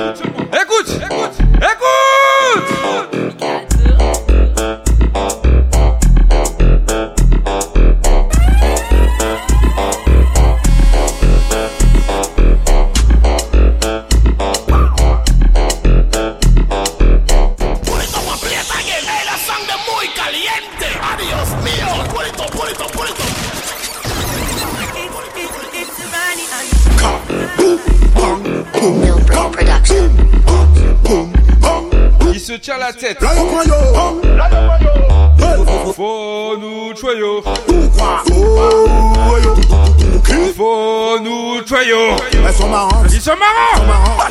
[0.04, 0.33] Uh...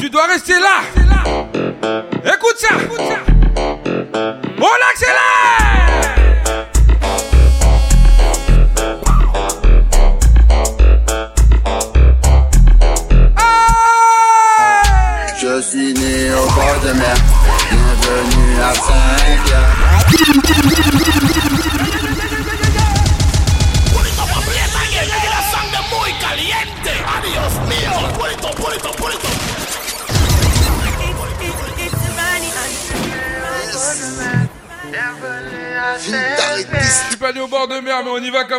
[0.00, 0.99] Tu dois rester là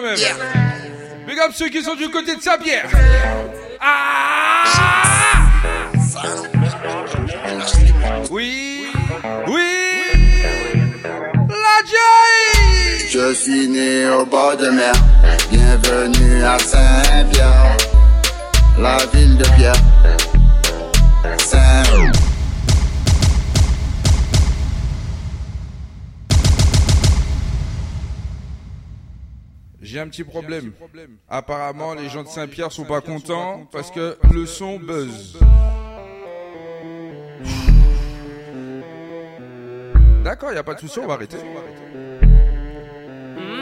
[0.02, 0.18] quand même.
[1.28, 2.90] Big up ceux qui sont du côté de Saint-Pierre.
[3.80, 4.64] Ah!
[8.30, 8.88] Oui,
[9.48, 9.60] oui,
[11.50, 13.08] la joy.
[13.10, 14.94] Je suis né au bord de mer,
[15.52, 16.81] bienvenue à Saint-Pierre,
[30.12, 30.72] petit problème.
[31.30, 35.38] Apparemment, les gens de Saint-Pierre sont pas contents parce que le son buzz.
[40.24, 41.38] D'accord, il a pas de souci, on va arrêter.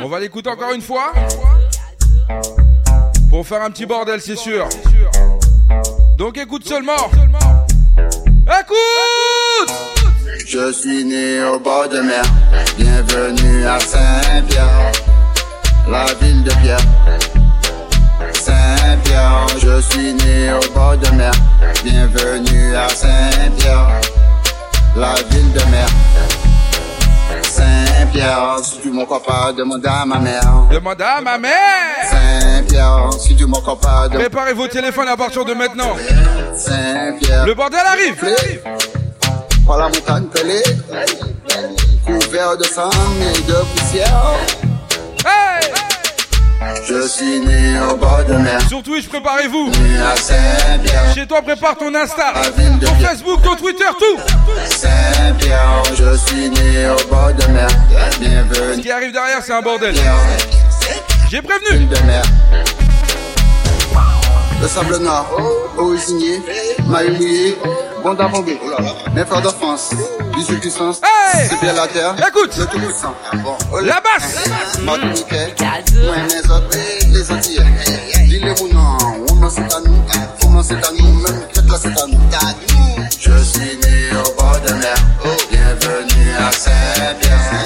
[0.02, 1.14] On va l'écouter encore une fois.
[3.30, 4.68] Pour faire un petit bordel, c'est sûr.
[6.18, 7.10] Donc écoute seulement.
[8.60, 8.78] Écoute
[10.46, 12.24] Je suis né au bord de mer.
[12.78, 14.92] Bienvenue à Saint-Pierre,
[15.90, 16.78] la ville de Pierre.
[18.34, 21.32] Saint-Pierre, je suis né au bord de mer.
[21.84, 23.88] Bienvenue à Saint-Pierre,
[24.96, 25.88] la ville de mer.
[27.42, 30.44] Saint-Pierre, si tu m'en crois pas, demande à ma mère.
[30.72, 31.52] Demande à ma mère.
[32.10, 35.96] Saint-Pierre, si tu m'en crois pas, demande Préparez vos téléphones à partir de maintenant.
[36.56, 37.46] Saint-Pierre.
[37.46, 38.36] Le bordel arrive.
[39.66, 40.64] Par la montagne pelée,
[42.06, 42.90] couvert de sang
[43.22, 44.36] et de poussière.
[46.86, 48.62] Je suis né au bord de mer.
[48.68, 49.72] Sur Twitch, préparez-vous.
[51.14, 52.34] Chez toi, prépare ton Insta,
[52.82, 52.96] ton.
[53.06, 54.20] Facebook, ton Twitter, tout.
[54.66, 57.68] Saint-Pierre, je suis né au bord de mer.
[58.76, 59.96] Ce qui arrive derrière, c'est un bordel.
[61.30, 61.80] J'ai prévenu.
[61.80, 62.24] Ville de mer.
[64.62, 65.26] Le sable noir,
[65.78, 66.42] originier,
[68.00, 68.60] mouillé, bon d'abomber.
[69.14, 69.92] Mes frères de France,
[70.36, 71.02] 18 puissance,
[71.34, 72.16] c'est bien la terre.
[72.28, 73.14] Écoute, le tout puissant.
[73.82, 74.50] La basse.
[74.84, 76.78] Moi mes autres,
[77.12, 77.66] les Antillais.
[78.28, 78.98] Dis-les ou non,
[79.30, 80.02] on en c'est à nous,
[80.46, 82.20] on en c'est à nous, même peut-être là c'est à nous.
[83.20, 84.96] Je suis né au bord de mer,
[85.52, 87.64] bienvenue à Saint-Pierre,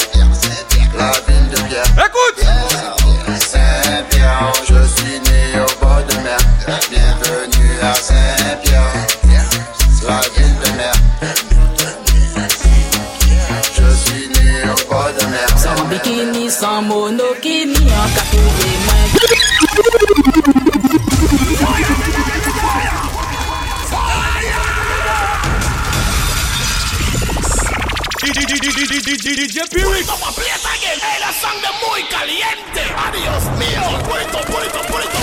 [29.18, 30.06] DJ Pyrrhic.
[30.06, 31.00] Vamos a play it again.
[31.00, 32.82] Hey, that song de muy caliente.
[32.98, 33.84] Adiós mío.
[34.08, 35.18] Puerto, puerto, puerto.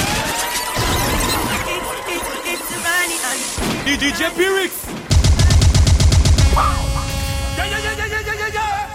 [3.87, 4.70] DJ Pyrrhic.
[7.57, 8.88] Yeah, yeah, yeah, yeah, yeah, yeah, yeah, yeah.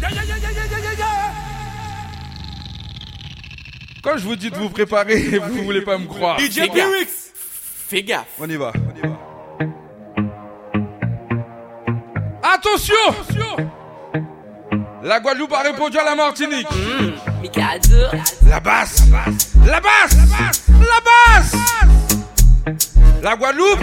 [0.00, 1.32] Yeah, yeah, yeah, yeah, yeah, yeah, yeah, yeah.
[4.02, 6.38] Quand je vous dis de vous préparer, vous voulez pas me croire.
[6.38, 7.08] DJ Pyrrhic.
[7.88, 8.26] Fais gaffe.
[8.38, 8.72] On y va.
[12.56, 12.94] Attention!
[15.02, 16.66] La Guadeloupe a répondu à la Martinique.
[18.48, 19.02] La basse.
[19.66, 20.16] La basse.
[20.80, 21.52] La basse.
[23.22, 23.80] La Guadeloupe.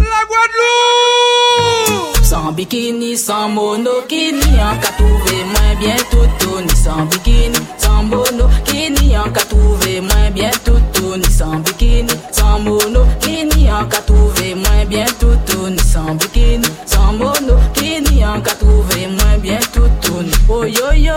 [0.00, 2.24] La Guadeloupe.
[2.24, 6.28] Sans bikini, sans monokini, en cas trouvé moins bien tout
[6.74, 13.70] sans bikini, sans monokini, en cas trouvé moins bien tout ni sans bikini, sans monokini,
[13.70, 19.38] en cas trouvé moins bien tout ni sans bikini, sans monokini, en cas trouvé moins
[19.38, 21.14] bien tout ni oh yo yo.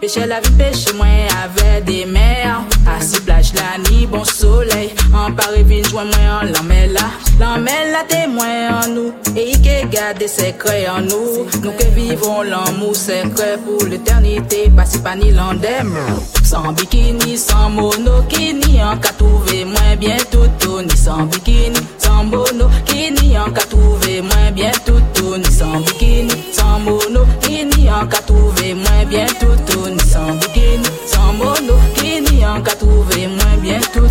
[0.00, 2.62] Pêcher la vie, pêche moins avec des mers.
[2.86, 4.92] Assis plage la nuit, bon soleil.
[5.14, 7.00] En Paris, vine, joint moins en l'emmène là.
[7.38, 9.12] L'emmène là, témoin en nous.
[9.36, 11.46] Et qui garde des secrets en nous.
[11.62, 14.70] Nous que vivons l'amour secret pour l'éternité.
[14.74, 15.96] Pas si pas ni l'endem.
[16.42, 18.82] Sans bikini, sans monokini.
[18.82, 20.80] En cas trouvé moins bien tout.
[20.82, 23.38] Ni sans bikini, sans monokini.
[23.38, 25.36] En cas trouvé moins bien tout.
[25.36, 27.90] Ni sans bikini, sans monokini.
[27.90, 29.88] En cas trouvé moins bien tout.
[29.90, 32.01] Ni sans bikini, sans monokini.
[32.14, 34.02] En cas trouvé moins bien tout.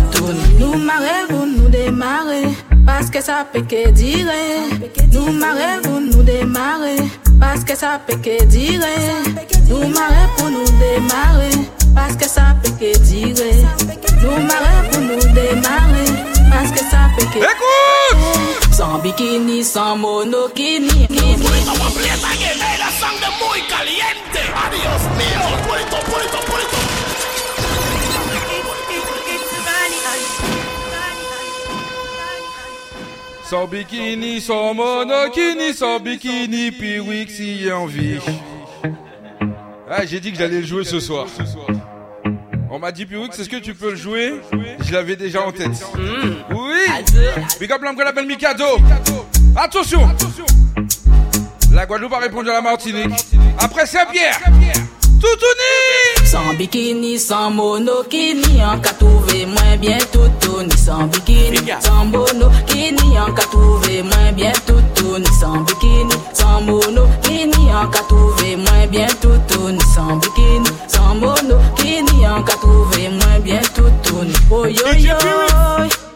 [0.58, 2.48] Nous marrons, nous démarrer.
[2.84, 4.26] Parce que ça peut que dire.
[5.12, 6.96] Nous marrons pour nous démarrer.
[7.38, 8.80] Parce que ça peut que dire.
[9.68, 11.50] Pour nous démarrer.
[11.94, 13.36] Parce que ça peut que dire.
[14.20, 16.10] Pour nous démarrer.
[16.50, 17.38] Parce que ça peut que.
[17.38, 18.72] Écoute!
[18.72, 21.06] Sans bikini, sans monokini.
[21.08, 22.58] Vamos a play it again.
[22.58, 24.42] Hey, that song de muy caliente.
[24.64, 25.40] Adiós mío.
[25.68, 26.81] Puerto, puerto, puerto.
[33.52, 38.18] Sans bikini, sans monokini, sans bikini, Piwik s'y est en vie.
[39.90, 41.26] Ah, j'ai dit que j'allais le jouer ce soir.
[42.70, 44.40] On m'a dit, Piwik, est-ce que tu peux le jouer?
[44.80, 45.84] Je l'avais déjà en tête.
[46.50, 46.80] Oui
[47.60, 48.64] Big up l'homme qu'on appelle Mikado.
[49.54, 50.08] Attention
[51.74, 53.26] La Guadeloupe a répondu à la Martinique.
[53.58, 54.40] Après Saint-Pierre,
[55.22, 56.26] Toutouni.
[56.26, 60.76] Sans bikini, sans monokini En ka trouve moins bien toutouni.
[60.76, 65.26] Sans bikini, sans monokini En ka trouve moins bien toutouni.
[65.40, 69.78] Sans bikini, sans monokini En ka trouve moins bien toutouni.
[69.94, 74.32] Sans bikini, sans monokini En ka trouve moins bien toutouni.
[74.50, 75.14] Oh yo yo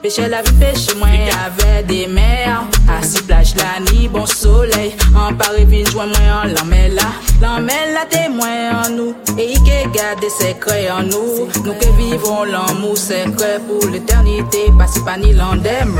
[0.02, 1.09] Pêcher la vie, pêcher moi
[1.46, 4.94] avec des mers Assis plage la nuit, bon soleil.
[5.16, 7.02] En Paris, vine joint moi en l'emmène là.
[7.42, 8.65] L'emmène là témoin
[8.97, 9.14] nous.
[9.38, 11.49] Et il garde des secrets en nous.
[11.64, 15.99] Nous que vivons l'amour secret pour l'éternité Pas si pas ni l'endem.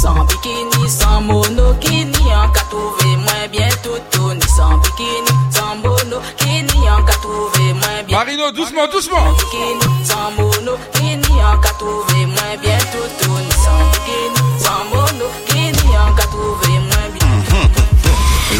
[0.00, 6.88] Sans bikini, sans monokini En qu'à trouver moins bien tout Ni sans bikini, sans monokini
[6.88, 8.18] En qu'à trouver moins bien.
[8.18, 9.26] Marino, doucement, doucement.
[9.26, 15.96] Sans bikini, sans monokini En qu'à trouver moins bien tout Ni sans bikini, sans monokini
[15.96, 17.26] En qu'à trouver moins bien.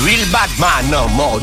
[0.04, 1.40] Real bad man nan mort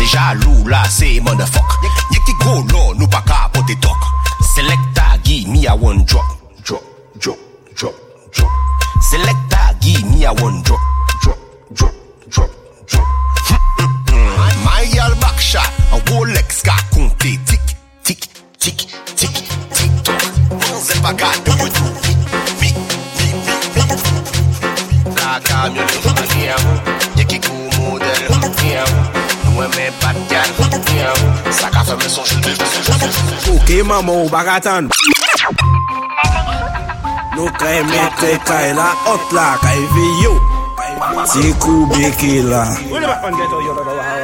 [0.00, 1.74] Se jalou la, se motherfuck
[2.10, 4.06] Nye ki go lò, nou pa ka apote tok
[4.54, 6.24] Selecta, give me a one drop
[6.64, 6.80] Drop,
[7.18, 7.36] drop,
[7.76, 7.92] drop,
[8.32, 8.48] drop.
[9.10, 10.80] Selecta, give me a one drop
[11.20, 11.36] Drop,
[11.74, 11.92] drop,
[12.30, 12.50] drop,
[12.88, 13.04] drop.
[14.64, 17.60] My yal back shot A Rolex ka konte Tik,
[18.02, 18.24] tik,
[18.56, 18.88] tik,
[19.20, 19.36] tik,
[19.76, 20.22] tik tok
[20.80, 21.76] Se pa ka do it
[22.56, 22.72] Mi, mi,
[23.20, 25.84] mi, mi La kamyon,
[26.32, 26.76] mi a ou
[27.20, 29.19] Nye ki go model, mi a ou
[29.60, 30.48] mwen men pat kan
[31.52, 34.88] Sa ka fèmè son jil bejou Ok maman ou bagatan
[37.36, 40.32] Nou kay mette kay la ot la kay veyo
[41.30, 42.64] Ti kou beke la.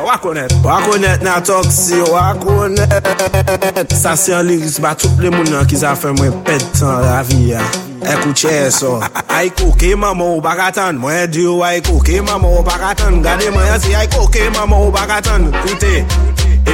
[0.07, 0.53] wakonet.
[0.65, 3.93] Wakonet nan toksi, wakonet.
[4.03, 7.65] Sasyon liris ba tout le moun nan ki zafen mwen pet tan la viya
[8.07, 9.01] Ekou che so.
[9.29, 10.99] Aiko ke mamo bagatan.
[10.99, 13.23] Mwen diyo aiko ke mamo bagatan.
[13.23, 15.51] Gade mwen yasi aiko ke mamo bagatan.
[15.65, 16.05] Koute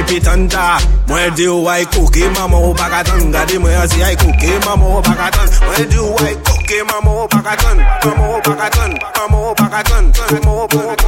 [0.07, 0.77] pitanta
[1.07, 4.85] Mwen di ou ay kouke, mama ou pakatan Gade mwen a si ay kouke, mama
[4.85, 9.55] ou pakatan Mwen di ou ay kouke, mama ou pakatan Mama ou pakatan, mama ou
[9.55, 10.11] pakatan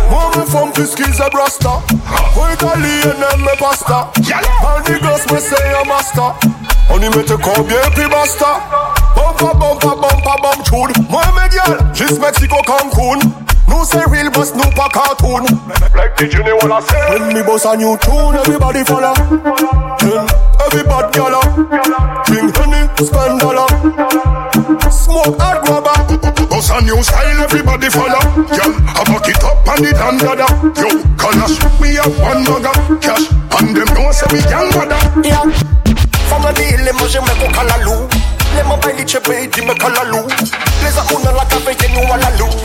[0.09, 1.79] Mwen fom fiskiz e brasta
[2.35, 6.33] Ou italien en me pasta An di gos me se yon masta
[6.91, 8.59] An di mette konbyen pi basta
[9.15, 13.45] Bampa, bampa, bampa, bamp choud Mwen me gyal, jis Meksiko Cancun.
[13.67, 15.45] No say real boss, no pa cartoon.
[15.95, 17.01] Like the genie wanna say.
[17.09, 19.13] When me boss a new tune, everybody follow.
[20.01, 20.25] Then
[20.61, 21.41] everybody gala.
[22.25, 23.69] Drink honey, spend dollar.
[24.91, 25.97] Smoke hard rubber.
[26.47, 28.21] Boss a new style, everybody follow.
[28.53, 30.47] Yeah, I fuck it up and it and dada.
[30.77, 32.75] Yo, colosh, me a one mugger.
[33.01, 34.99] Cash, and them know say me young mother.
[35.25, 35.75] Yeah.
[36.29, 37.77] From the deal, moi je me coca la
[38.55, 40.25] Let me buy tu payes, dis me calalou.
[40.81, 42.64] Les amours dans la cave, t'es nous à la lou.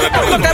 [0.00, 0.50] Mwen te problem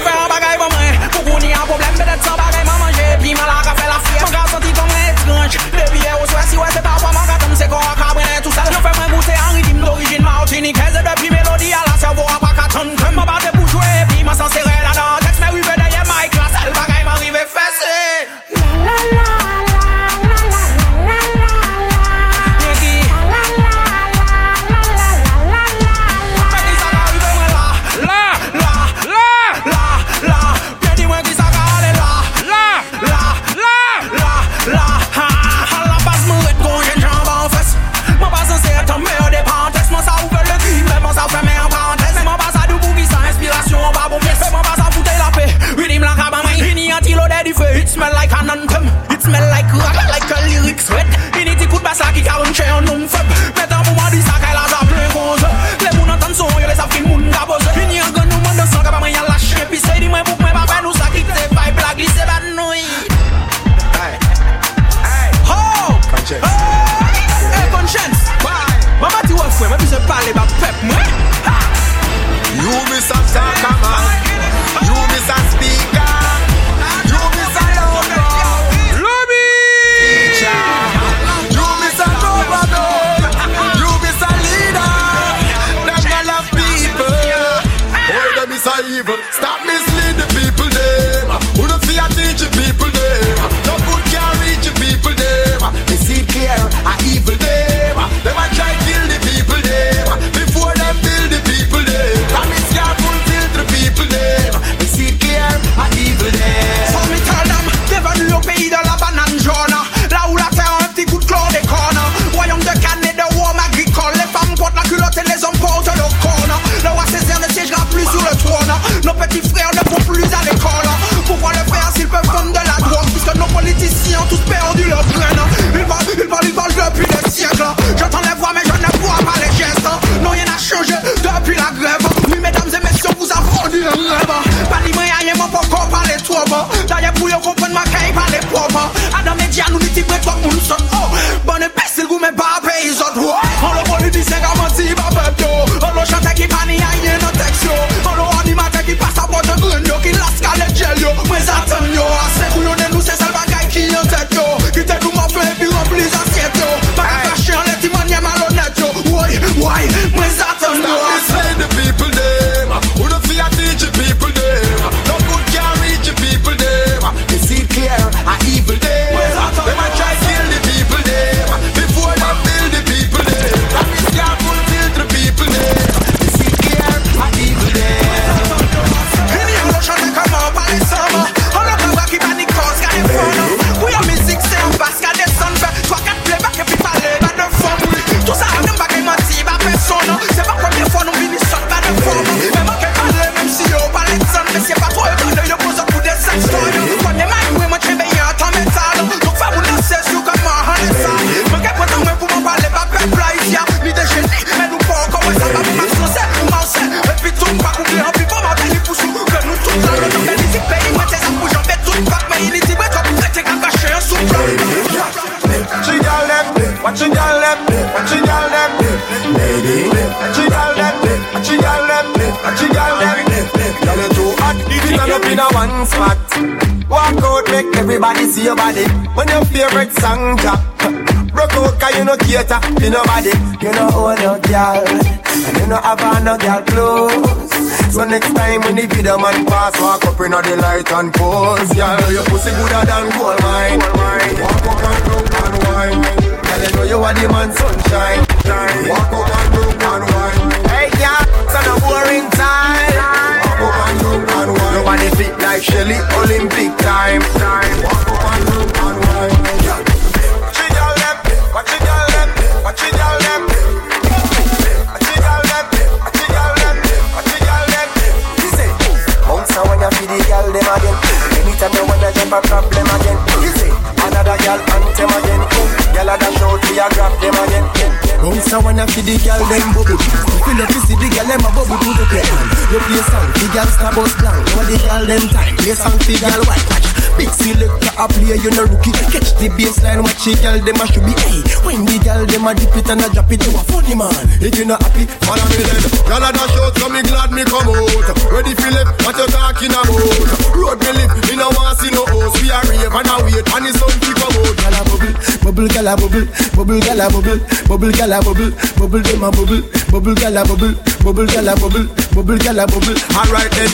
[278.76, 279.96] When you feel the girl them bubble.
[279.96, 282.20] You feel up to see the girl them a bubble to the play.
[282.68, 284.36] You play song, the girl star bus blank.
[284.52, 285.56] You the girl them time.
[285.56, 286.95] Play song, the girl white.
[287.16, 288.92] Big selector a play, you no rookie.
[289.08, 291.16] Catch the baseline, watch it, girl them a should be.
[291.24, 293.96] Hey, when the girl them a dip it and a drop it, you a funny
[293.96, 294.12] man.
[294.36, 295.80] If you not happy, follow me then.
[296.04, 298.04] Girl a dash out, so me glad me come out.
[298.28, 300.52] Ready for left, what you talking about?
[300.52, 302.36] Road me live, me no want see no house.
[302.36, 304.54] We a rave and a wait, and sun to come out.
[304.60, 308.52] Girl a bubble, bubble, girl a bubble, bubble, girl a bubble, bubble, girl a bubble,
[308.76, 311.86] bubble, them a bubble, bubble, girl a bubble, bubble, girl a bubble,
[312.16, 312.96] bubble, girl a bubble.
[313.12, 313.70] Alright then,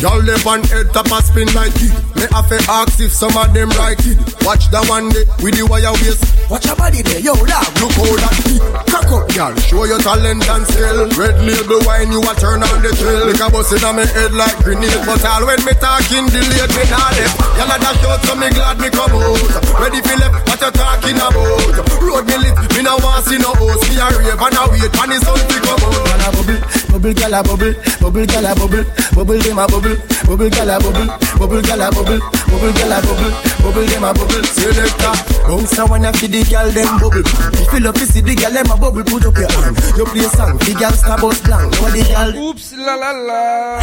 [0.00, 1.92] y'all live on head top a spin like it.
[2.16, 4.18] Me have to ask if some of them like it.
[4.44, 6.37] Watch the one day with the wire waist.
[6.48, 7.68] Watch your body there, yo, dog.
[7.76, 8.64] Look how that beat.
[8.88, 9.52] Cock up, girl.
[9.68, 11.04] Show your talent and skill.
[11.12, 13.28] Red label wine, you a turn on the trail.
[13.28, 14.96] Like a bust in on me head like grenade.
[15.04, 17.36] But all when me talking, delayed me not left.
[17.60, 19.44] Y'all a dash out, so me glad me come out.
[19.76, 22.00] Ready for left, what you talking about?
[22.00, 23.84] Road me lit, me no want see no host.
[23.92, 26.08] Me a rave and a wait, and the sun to come out.
[26.08, 26.58] Girl a bubble,
[26.90, 27.72] bubble, girl a bubble,
[28.02, 28.84] bubble, girl a bubble,
[29.14, 29.96] bubble, them a bubble,
[30.26, 33.32] bubble, girl a bubble, bubble, girl a bubble, bubble, girl a bubble,
[33.62, 34.44] bubble, them a bubble.
[34.44, 35.14] Selector,
[35.46, 37.26] bounce when I feel the girl them bubble.
[37.58, 39.74] If you love to see the girl them a bubble, put up your hand.
[39.96, 41.72] You play a song, the girl star bus blank.
[41.74, 42.30] Know the girl.
[42.48, 43.80] Oups, la la la.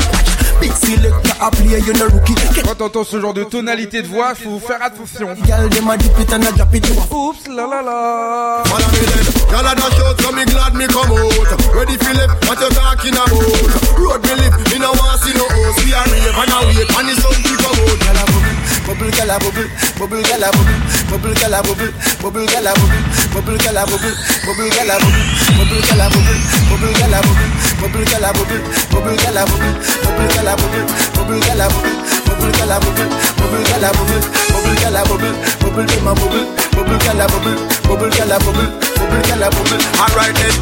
[0.64, 2.36] Big selector a play, you no rookie.
[2.64, 5.36] Quand t'entends ce genre de tonalité de voix, faut faire attention.
[5.44, 6.86] Girl them a dip it and a drop it.
[7.12, 8.64] Oups, la la la.
[8.64, 9.26] Follow me then.
[9.52, 11.76] Y'all a dash out, so me glad me come out.
[11.76, 14.00] Ready for left, what you talking about?
[14.00, 15.80] Road me live, me no want see no house.
[15.84, 18.00] We are rave and a wait, and the sun to come out.
[18.00, 18.55] Y'all a bubble,
[18.86, 19.68] bubble gala bubble
[19.98, 20.78] bubble gala bubble
[21.10, 23.06] bubble gala bubble bubble gala bubble
[23.36, 24.16] bubble gala bubble
[24.46, 26.38] bubble gala bubble bubble gala bubble
[26.70, 27.42] bubble gala bubble
[27.82, 28.62] bubble gala bubble
[28.92, 29.74] bubble gala bubble
[30.14, 35.56] bubble gala bubble bubble gala bubble bubble gala bubble bubble gala bubble bubble gala bubble
[35.62, 40.56] bubble be a bubble bubble gala bubble bubble gala bubble bubble gala bubble alright then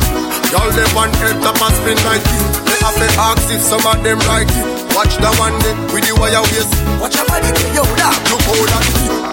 [0.52, 2.53] y'all they want head up and spin like you
[2.84, 4.68] have to ask if some of them like it.
[4.92, 6.68] Watch the one day with the wire waist.
[7.00, 8.12] Watch your body, yo, dog.
[8.28, 8.86] Look how that.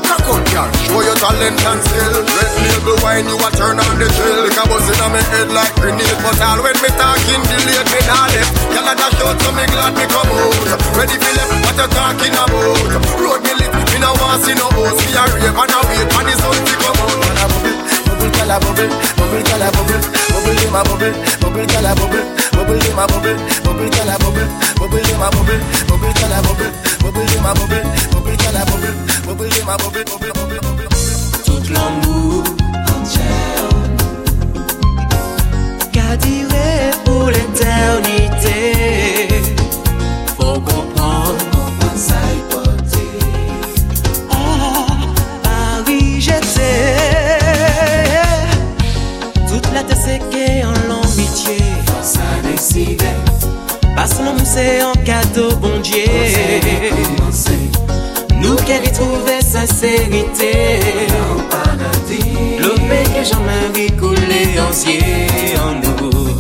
[0.07, 0.71] Cock out, girl.
[0.87, 2.15] Show your talent and skill.
[2.31, 6.19] Red label wine, you a turn on the a buzz in my head like grenade.
[6.23, 8.55] But all when me talking, delay me not left.
[8.71, 10.55] Y'all a dash out, so me glad me come out.
[10.95, 12.79] Ready for left, what you talking about?
[13.19, 15.03] Road me live, me no want see no host.
[15.03, 17.30] Me a rave and a wait, and the sun to come out.
[18.51, 20.01] gala bubble, bubble gala bubble,
[20.35, 24.99] bubble in my bubble, bubble gala bubble, bubble in my bubble, bubble gala bubble, bubble
[24.99, 29.65] in my bubble, bubble gala bubble, bubble in my bubble, bubble gala bubble, bubble in
[29.67, 30.89] my bubble, bubble bubble bubble.
[31.47, 32.43] Tout l'amour
[32.91, 33.23] entier,
[35.93, 36.43] gardé
[37.05, 39.00] pour l'éternité.
[54.01, 56.07] Passe mon en cadeau, bon Dieu.
[58.41, 60.81] Nous qui avons trouvé sincérité.
[62.63, 63.45] L'homme que j'en
[63.79, 64.73] ai coulé en
[65.61, 66.31] en nous.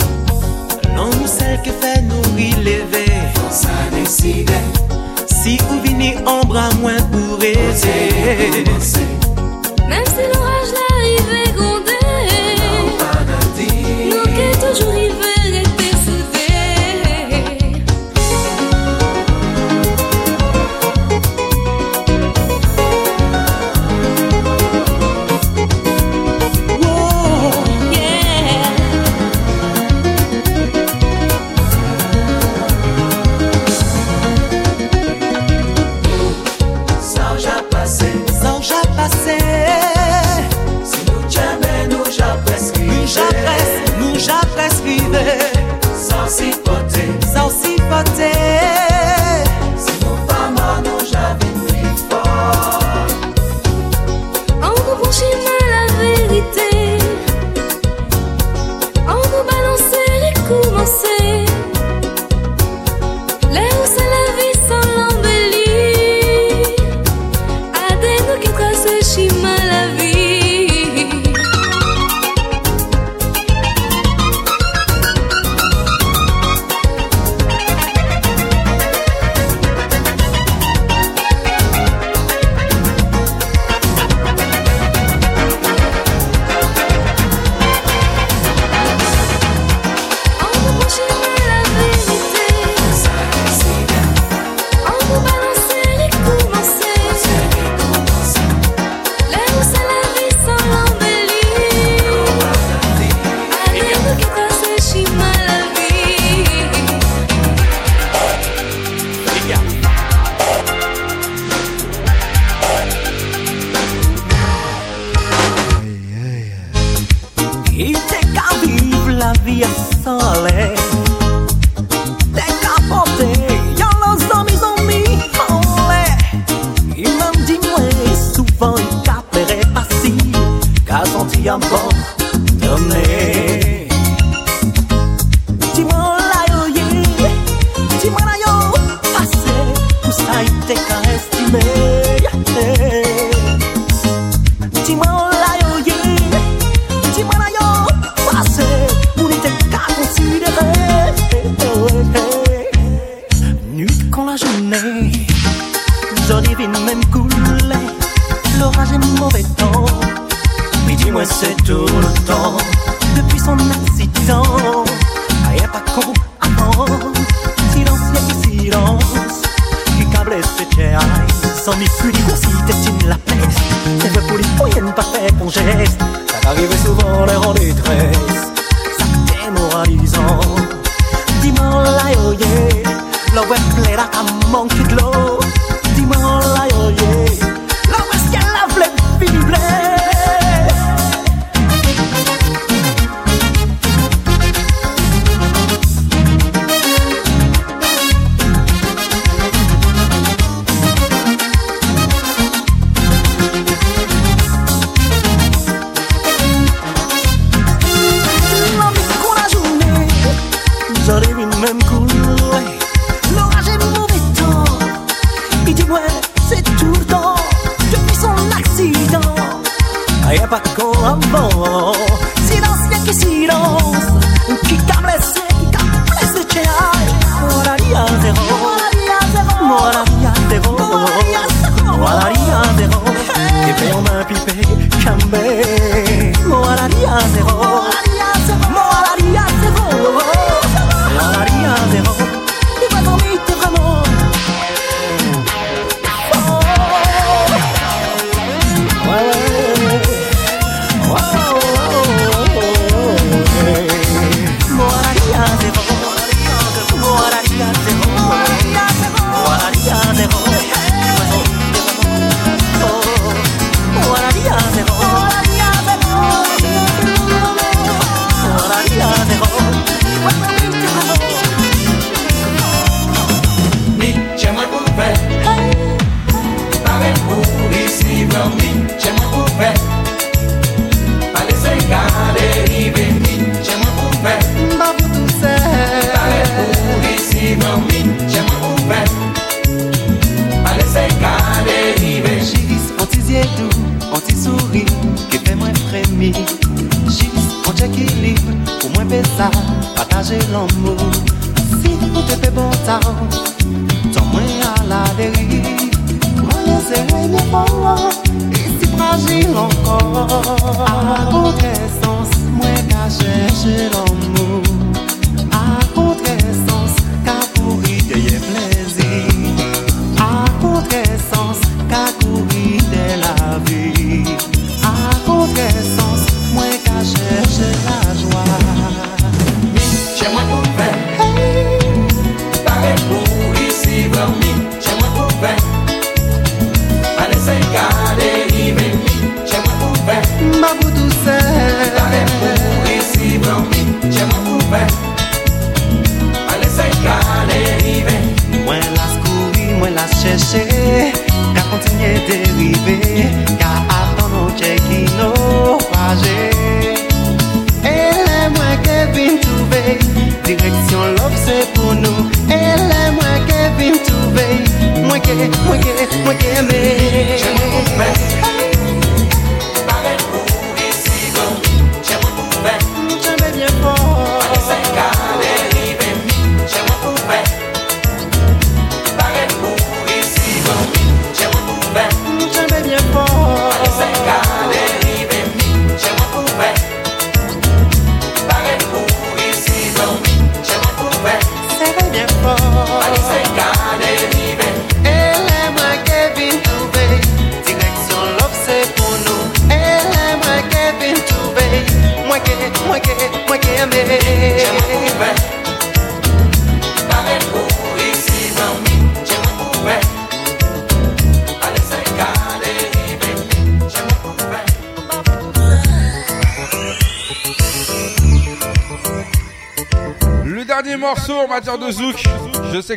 [0.96, 3.12] Non, celle qui fait nous relever.
[3.92, 4.50] Décide.
[5.26, 8.64] Si vous venez en bras moins pour aider.
[9.86, 10.22] Même si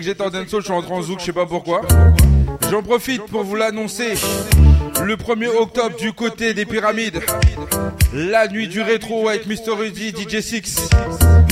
[0.04, 1.82] j'étais en dancehall, je suis en zouk, je sais pas pourquoi.
[2.70, 4.14] J'en profite pour vous l'annoncer.
[5.04, 7.22] Le 1er octobre du côté des pyramides,
[8.14, 9.72] la nuit du rétro avec Mr.
[9.78, 10.90] Rudy, DJ Six,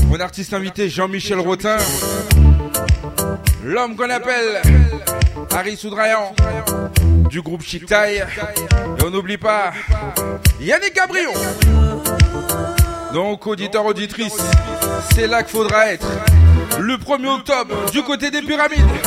[0.08, 1.78] mon artiste invité Jean-Michel Rotin,
[3.64, 4.62] l'homme qu'on appelle
[5.52, 6.34] Harry Soudrayan
[7.30, 8.22] du groupe Chic Et
[9.04, 9.74] on n'oublie pas
[10.62, 11.34] Yannick Gabrion.
[13.14, 14.38] Donc auditeur auditrice,
[15.14, 16.08] c'est là qu'il faudra être
[16.92, 19.01] le 1er octobre, du côté des pyramides.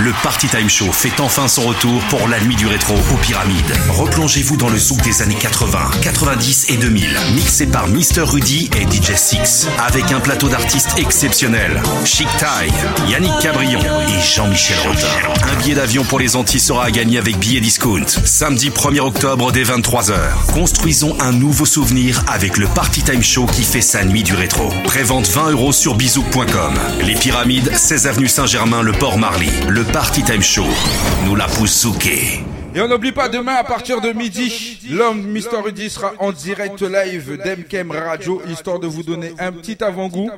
[0.00, 3.74] Le Party Time Show fait enfin son retour pour la nuit du rétro aux Pyramides.
[3.90, 8.22] Replongez-vous dans le souk des années 80, 90 et 2000, mixé par Mr.
[8.22, 11.82] Rudy et DJ Six, avec un plateau d'artistes exceptionnels.
[12.06, 12.70] Chic Tai,
[13.08, 15.06] Yannick Cabrion et Jean-Michel Rotin.
[15.42, 18.06] Un billet d'avion pour les Antilles sera à gagner avec billet discount.
[18.24, 20.14] Samedi 1er octobre dès 23h.
[20.54, 24.70] Construisons un nouveau souvenir avec le Party Time Show qui fait sa nuit du rétro.
[24.84, 26.74] Prévente 20 euros sur bisouk.com.
[27.02, 29.50] Les Pyramides, 16 avenue Saint-Germain, le Port Marly.
[29.92, 30.64] Party Time Show.
[31.24, 32.44] Nous la poussouquet.
[32.74, 36.80] Et on n'oublie pas, demain à partir de midi, l'homme Mister Rudy sera en direct
[36.80, 40.30] live d'Emkem Radio, histoire de vous donner un petit avant-goût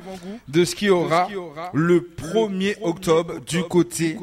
[0.47, 1.27] de ce qui aura
[1.73, 4.17] le 1er octobre du côté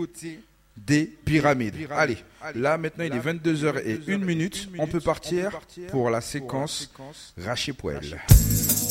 [0.76, 1.76] des pyramides.
[1.96, 2.18] Allez,
[2.56, 5.52] là maintenant il est 22h et 1 minute, on peut partir
[5.92, 6.90] pour la séquence
[7.38, 8.20] Raché Poil.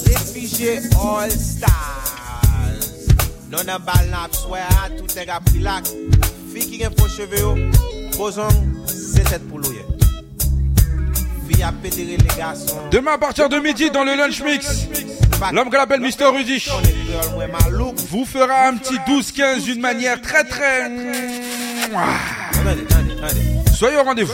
[0.05, 2.09] Réfugié All Stars.
[6.59, 6.89] Gen
[7.29, 7.55] yo,
[12.17, 12.77] les garçons.
[12.91, 14.87] Demain à partir de midi dans le lunch mix,
[15.51, 16.65] l'homme qu'on appelle Mister Rudy
[18.09, 20.89] vous fera un petit 12-15 d'une manière très très...
[23.73, 24.33] Soyez au rendez-vous.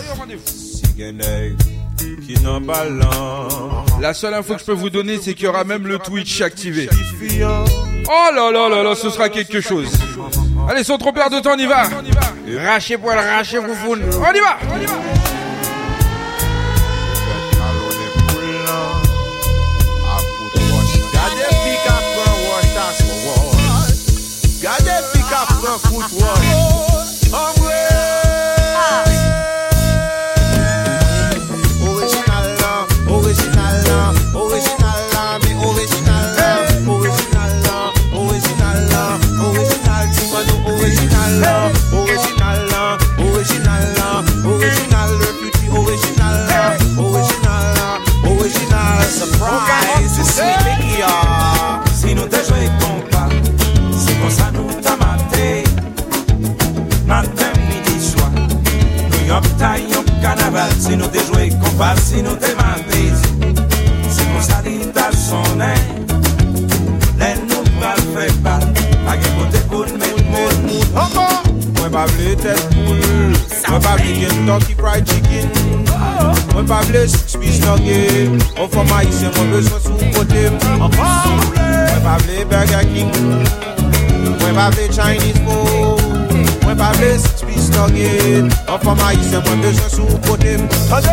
[4.02, 6.42] La seule info que je peux vous donner, c'est qu'il y aura même le Twitch
[6.42, 6.90] activé.
[8.08, 9.90] Oh là là là là, ce sera quelque chose.
[10.68, 11.84] Allez, sans trop perdre de temps, on y va.
[12.66, 14.04] Rachez poil, rachez foufoune.
[14.14, 14.58] On y va.
[14.74, 14.96] On y va.
[24.62, 24.92] Gade.
[25.30, 26.85] Gade
[60.26, 63.24] kanaval Si nou te jwe kompas, si nou te mandiz
[64.10, 66.06] Si pou sa di ta sonen
[67.22, 68.66] Lè nou pral fè pat
[69.06, 73.06] Pagè kote koun met moun Mwen pa vle tet poul
[73.70, 75.50] Mwen pa vle Kentucky fried chicken.
[76.54, 78.44] Mwen pa vle six piece nugget.
[78.60, 80.92] On fò ma yise mwen beso sou kote Mwen
[82.04, 83.12] pa vle Burger King.
[84.40, 85.95] Mwen pa vle Chinese food.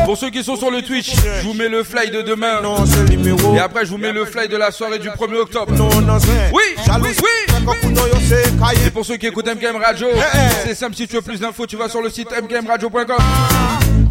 [0.04, 2.60] Pour ceux qui sont sur le Twitch, je vous mets le fly de demain.
[3.54, 5.72] Et après, je vous mets le fly de la soirée du 1er octobre.
[6.52, 6.62] Oui,
[7.02, 7.28] oui, oui.
[8.86, 10.08] Et pour ceux qui écoutent MKM Radio,
[10.64, 13.16] c'est simple, si tu veux plus d'infos, tu vas sur le site mkmradio.com.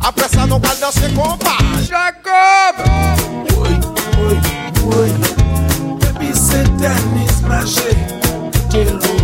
[0.06, 3.12] Après ça, nous va danser compas Jacob!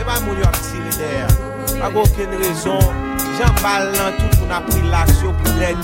[0.00, 2.80] E ba moun yo ap tire der go ken rezon
[3.38, 5.76] Jan bal nan tout moun ap rilaksyon pou lèk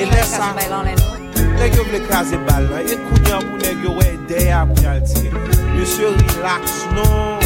[0.00, 0.50] E lè sa
[1.60, 5.02] Nèk yo vle kaze bal nan E kounyan pou nèk yo wè der pou yal
[5.06, 5.44] tire.
[5.76, 7.38] Yo se rilaks non.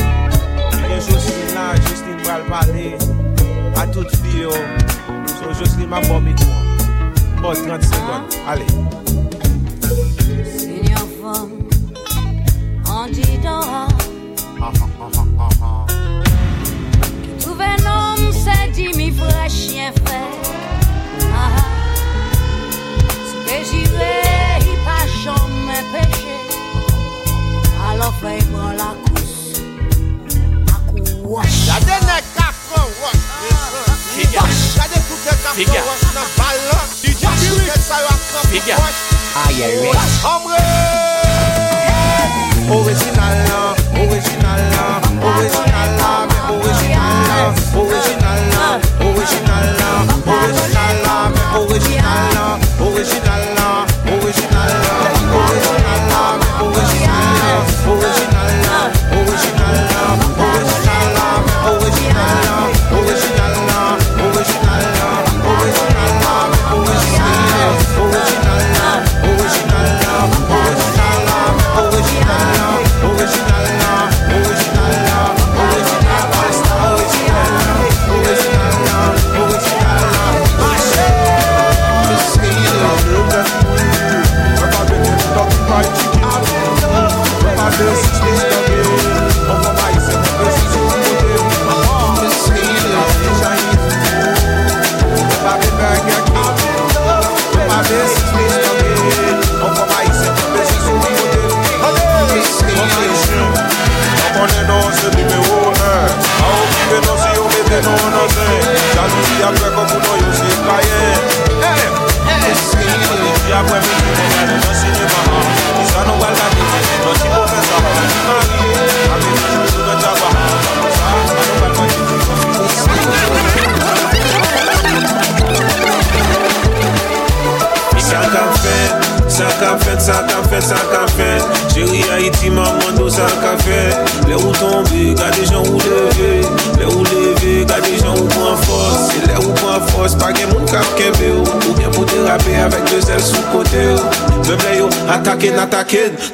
[0.88, 2.88] Yon Jocelyne la Jocelyne bral pale
[3.82, 4.54] A tout fi yo
[5.34, 6.62] So Jocelyne ma bom etou
[7.44, 8.64] Bon 30 secondes, allez.
[10.56, 11.58] Seigneur femme
[12.88, 14.13] En dit
[18.44, 20.30] c'est dit mi vrai chien fait.
[21.32, 21.64] Ah, ah.
[23.26, 24.16] Si désiré,
[24.60, 26.36] il pas jamais péché.
[27.90, 29.14] Alors fais moi la course.
[31.34, 31.42] À.
[31.66, 33.24] Gade nèg ka pran wash
[34.14, 34.42] Figa.
[34.76, 35.22] Gade tout
[35.56, 35.80] Figa.
[38.76, 38.98] wash
[39.46, 39.96] Aye, aye, aye.
[40.24, 40.60] Omre
[42.70, 52.12] Original lan, original love, original love, original love, original love, original love, original love, original
[52.14, 60.13] love, original love, original love, original love, original love, original love, original love.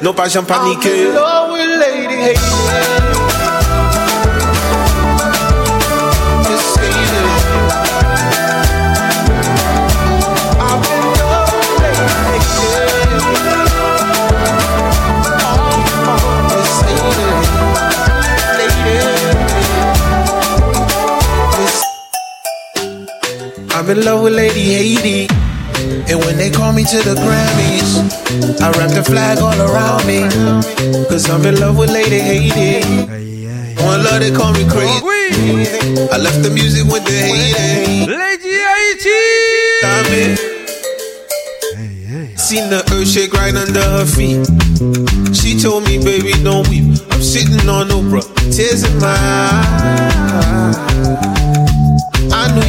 [0.01, 0.89] Non pas j'en paniquer.
[0.89, 3.51] I'm in love with Lady Haiti.
[23.73, 25.27] I'm in love with Lady Haiti.
[26.09, 27.40] And when they call me to the Grammys,
[28.71, 30.21] I wrap the flag all around me.
[31.09, 32.85] Cause I'm in love with Lady Haiti.
[33.83, 35.67] One love, they call me crazy.
[36.11, 38.07] I left the music with the hating.
[38.07, 39.19] Lady Haiti.
[42.37, 44.45] Seen the earth shake right under her feet.
[45.35, 46.99] She told me, baby, don't weep.
[47.11, 48.23] I'm sitting on Oprah,
[48.55, 50.77] tears in my eyes.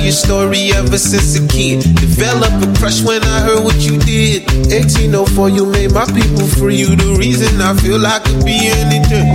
[0.03, 1.83] Your story ever since a kid.
[1.95, 4.43] Developed a crush when I heard what you did.
[4.75, 6.75] 1804, you made my people free.
[6.75, 9.31] You the reason I feel like I could be anything.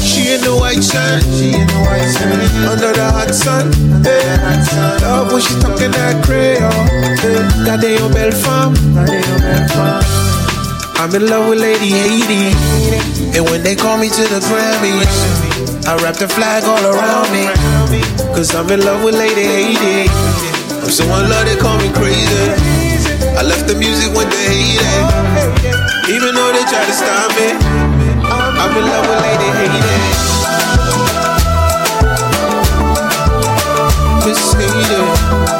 [0.00, 3.68] She in the white shirt, she in the white shirt, under the hot sun.
[4.02, 5.04] Yeah.
[5.04, 6.64] Love when she talking that Creole.
[6.64, 7.68] Yeah.
[7.68, 8.72] Goddamn belle femme.
[10.96, 12.56] I'm in love with Lady Haiti.
[13.36, 17.44] And when they call me to the Grammys, I wrap the flag all around me.
[18.36, 20.10] Cause I'm in love with Lady Haiti.
[20.84, 22.52] I'm so in love, they call me crazy.
[23.32, 25.08] I left the music with the hating.
[26.14, 27.56] Even though they try to stop me,
[28.60, 30.28] I'm in love with Lady Haiti.
[34.28, 35.57] Miss Haiti.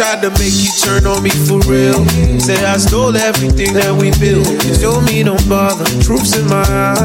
[0.00, 2.00] Tried to make you turn on me for real.
[2.40, 4.48] Say I stole everything that we built.
[4.64, 5.84] You told me don't bother.
[6.00, 7.04] Truth's in my eyes.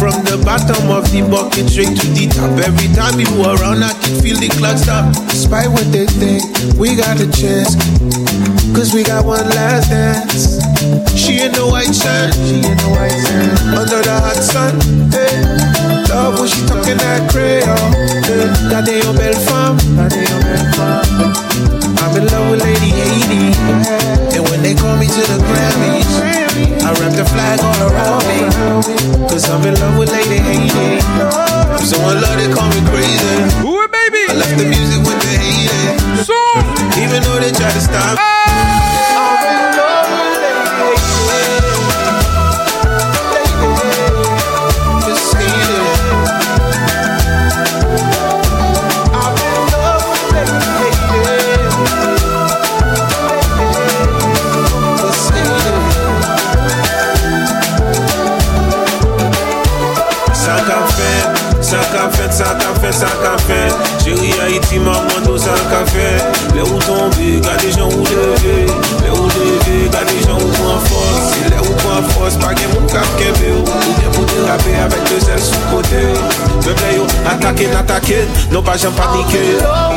[0.00, 2.56] From the bottom of the bucket straight to the top.
[2.64, 5.12] Every time you around, I can feel the clock stop.
[5.28, 6.40] Despite what they think,
[6.80, 7.76] we got a chance.
[8.72, 10.64] Cause we got one last dance.
[11.12, 13.52] She in the white shirt, she in the white shirt.
[13.68, 14.72] Under the hot sun,
[15.12, 15.83] hey.
[16.08, 17.30] Love when she talking that.
[17.32, 17.60] Hey.
[18.70, 21.32] Gardez your belle femme, gardez your belle femme.
[22.02, 23.52] I'm in love with Lady Haiti.
[24.36, 26.12] And when they call me to the Grammys,
[26.82, 28.38] I wrap the flag all around me.
[29.28, 31.00] Cause I'm in love with Lady Haiti.
[31.04, 33.34] I'm so in love they call me crazy.
[33.66, 34.22] Ooh, baby.
[34.30, 36.26] I left the music with the haters.
[36.26, 36.36] So,
[37.00, 38.18] even though they try to stop.
[38.18, 39.13] Ça
[78.76, 79.93] j'aime pas tes queues.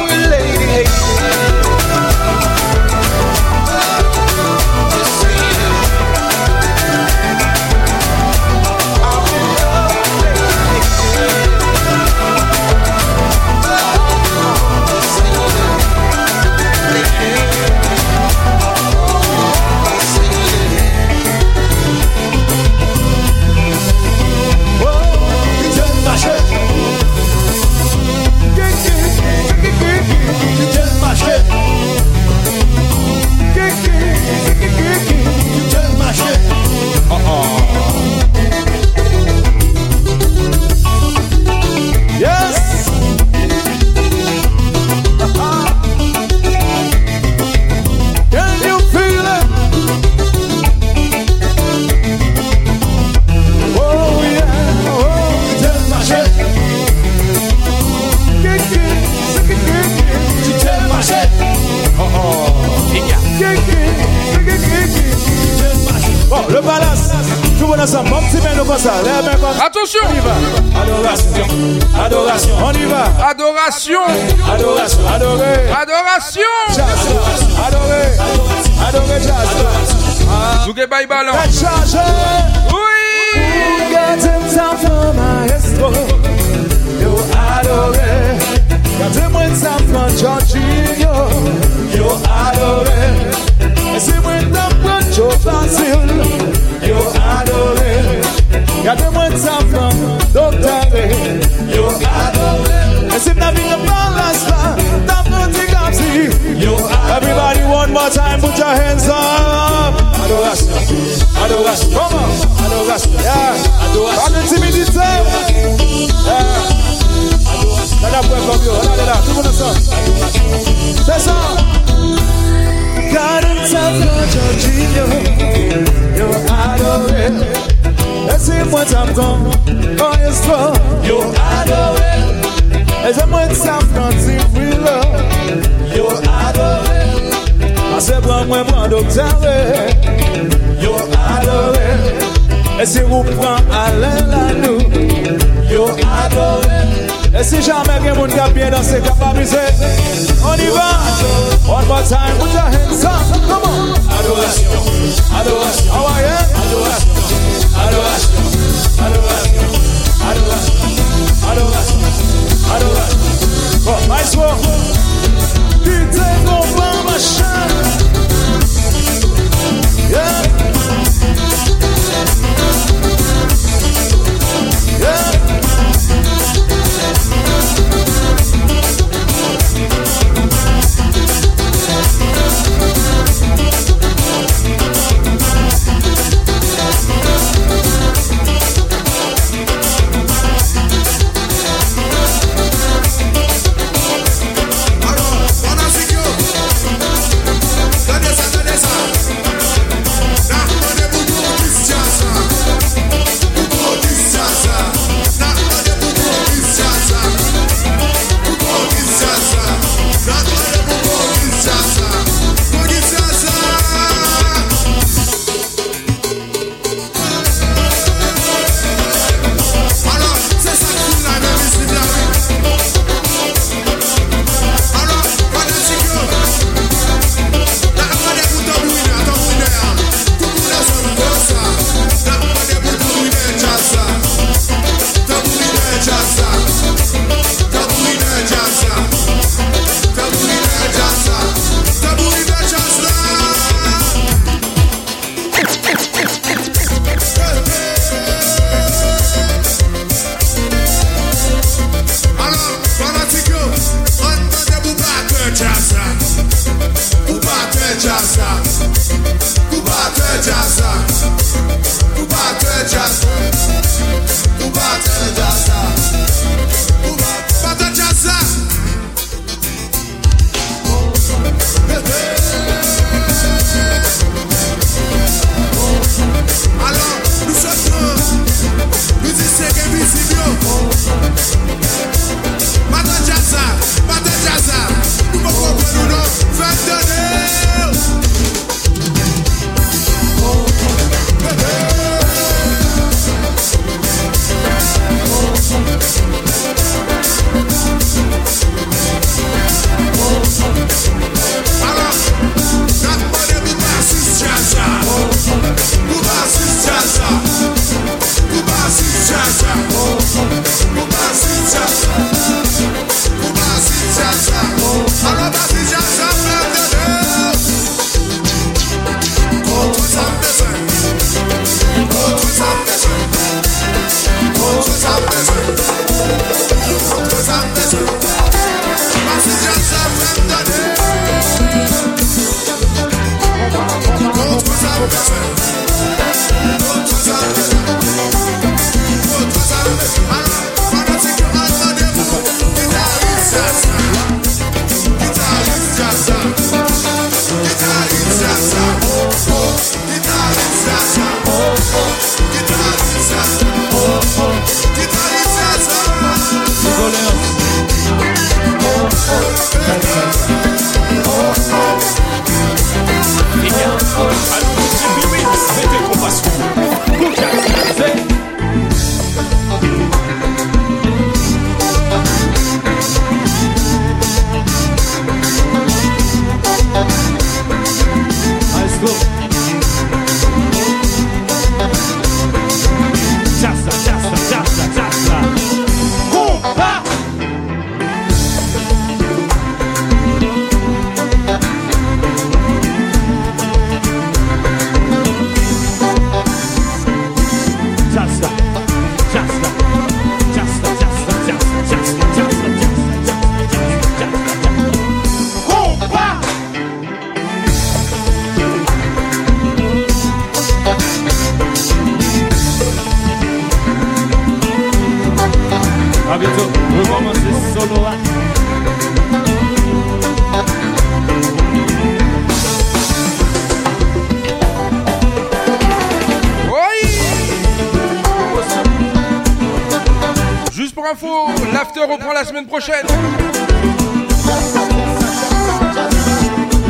[431.74, 433.06] l'after reprend la semaine prochaine.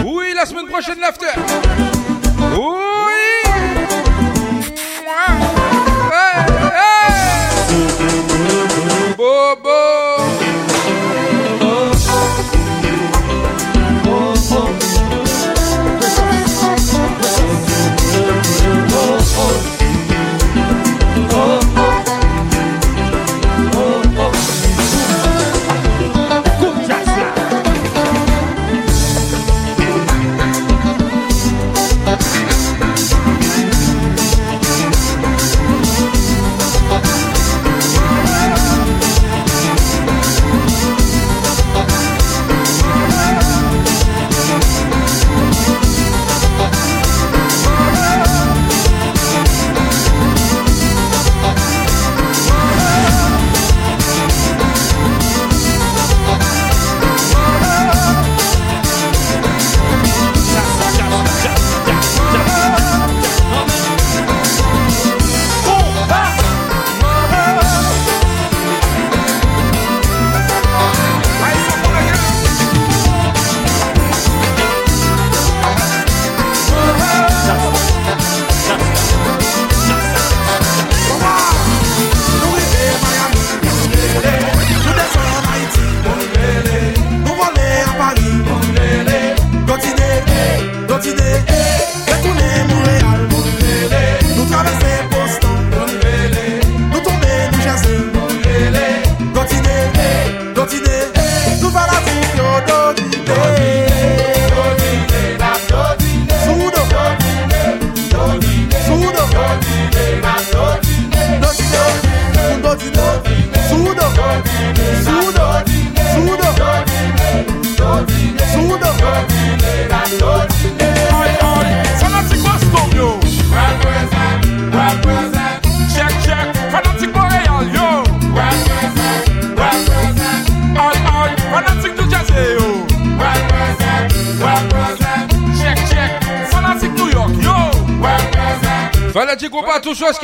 [0.06, 1.27] Oui, la semaine prochaine, l'after.
[2.57, 2.88] Oui.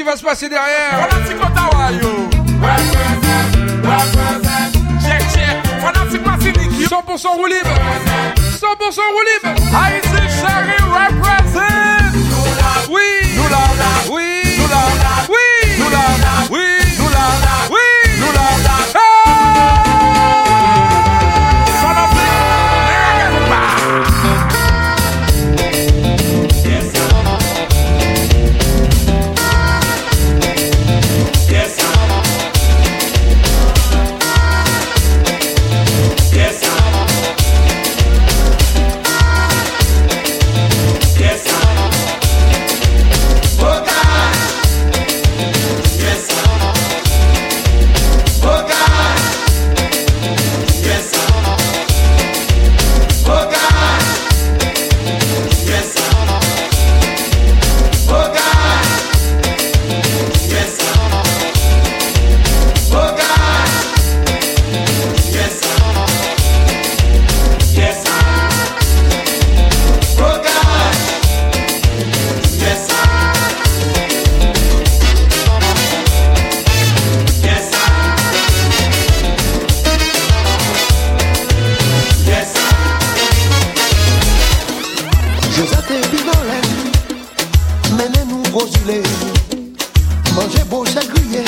[0.04, 0.73] va se passer derrière.
[88.64, 89.04] bozile
[90.36, 91.44] Manje bo chakriye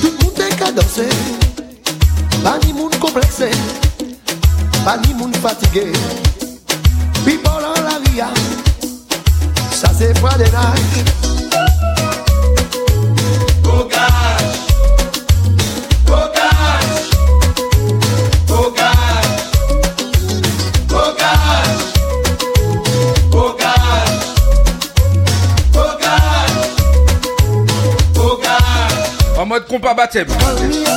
[0.00, 1.06] Tout moun te ka danse
[2.42, 3.50] Pa ni moun komplekse
[4.84, 5.86] Pa ni moun fatige
[30.16, 30.95] active.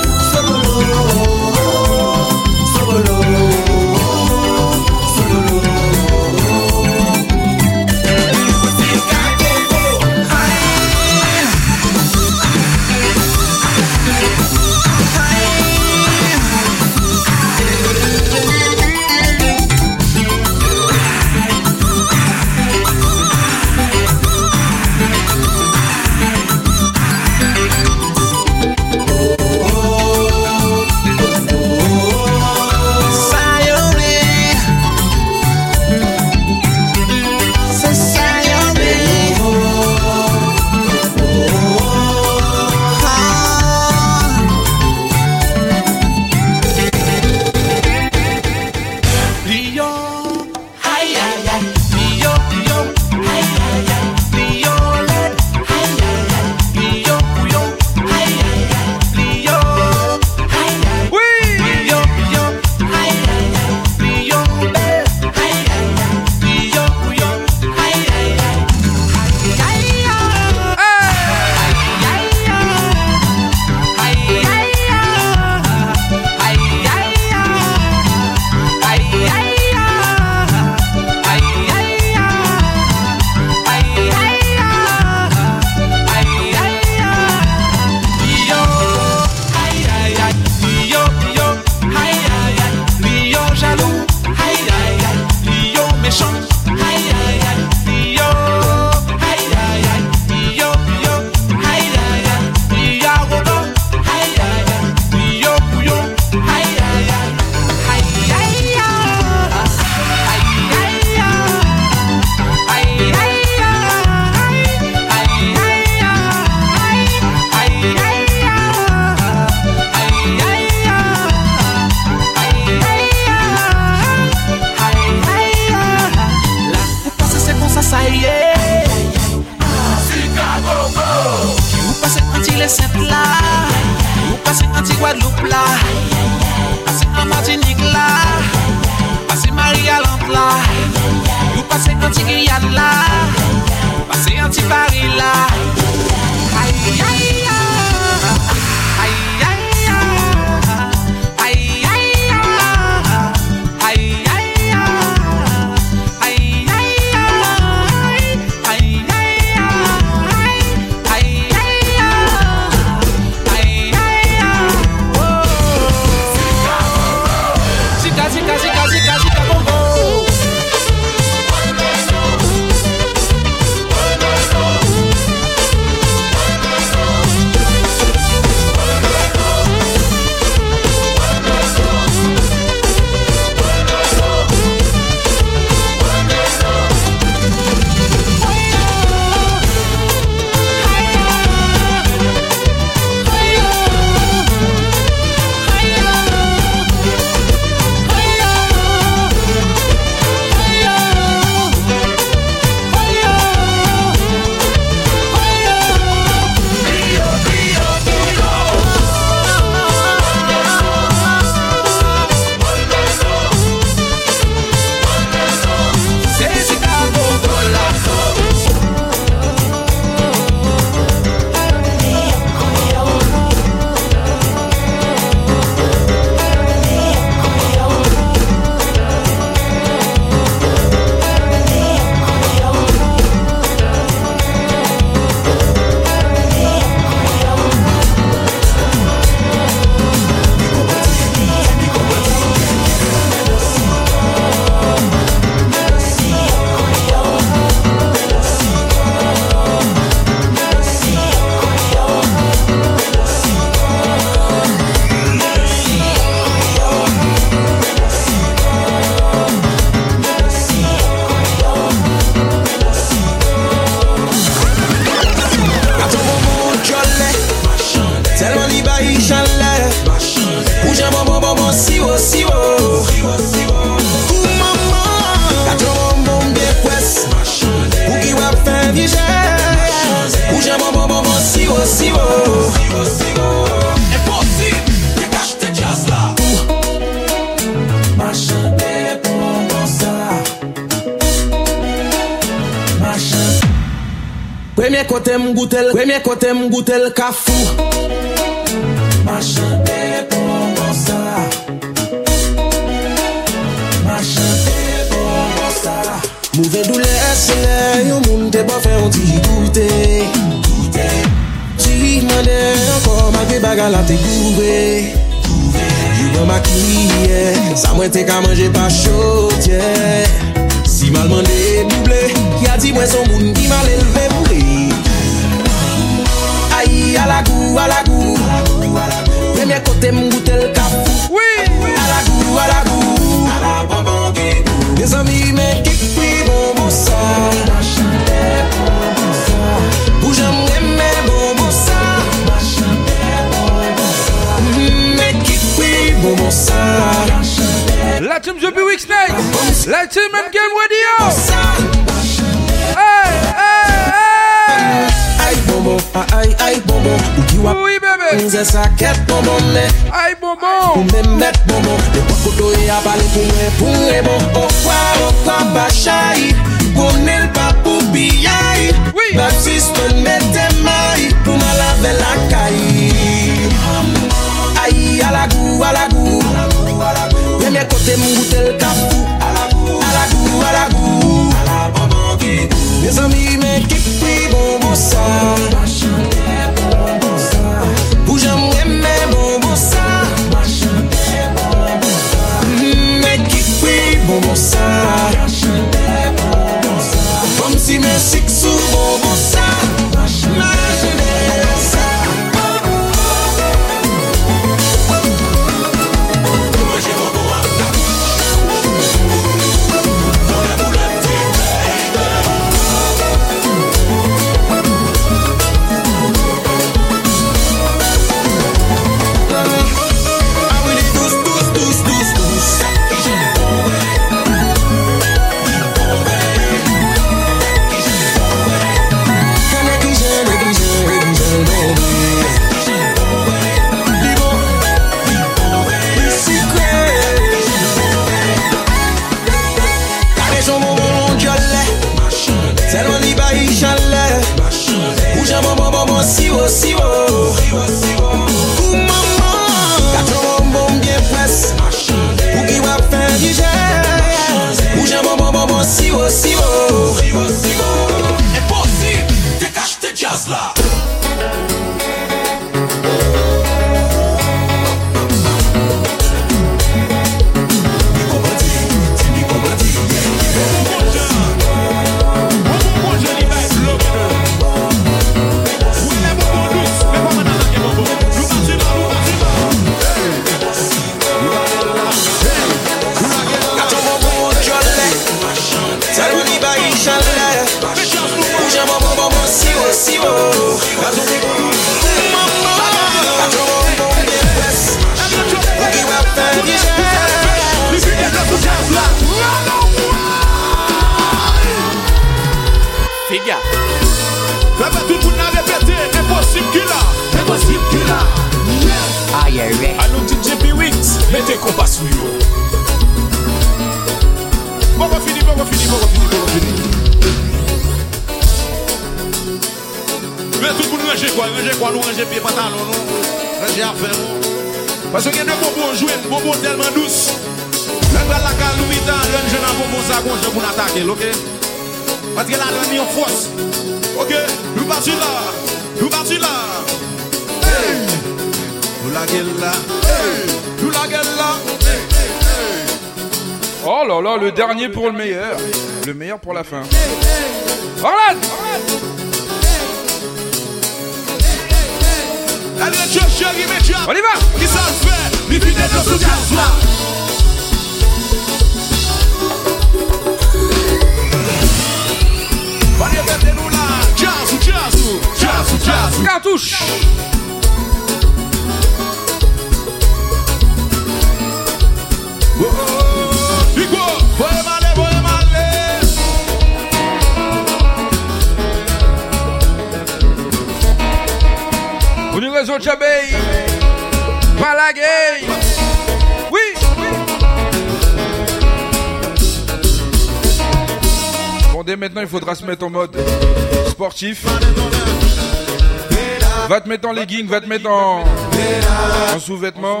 [596.68, 600.00] Va te mettre en legging, va te mettre en, en sous-vêtements.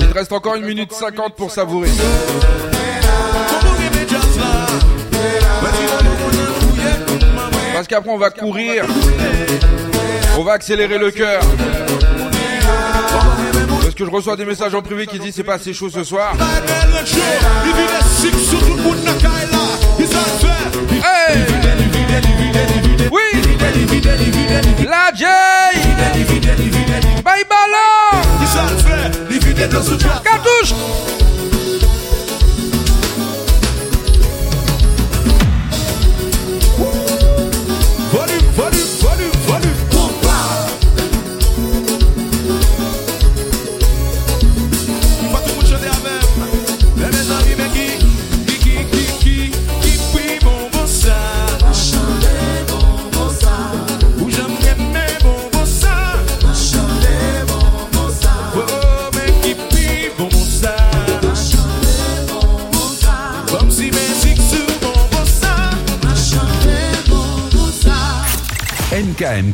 [0.00, 1.88] Il te reste encore une minute 50 pour savourer.
[7.74, 8.84] Parce qu'après, on va courir.
[10.38, 11.42] On va accélérer le cœur.
[13.82, 16.04] Parce que je reçois des messages en privé qui disent c'est pas assez chaud ce
[16.04, 16.34] soir.
[20.18, 20.74] transfert.
[21.02, 22.77] Hey.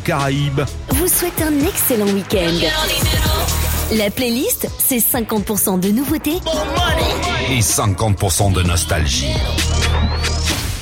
[0.03, 2.53] Caraïbes vous souhaite un excellent week-end.
[3.95, 6.39] La playlist, c'est 50% de nouveautés,
[7.49, 9.33] et 50% de nostalgie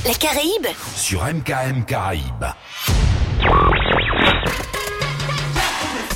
[0.06, 2.46] la Caraïbe, sur MKM Caraïbes.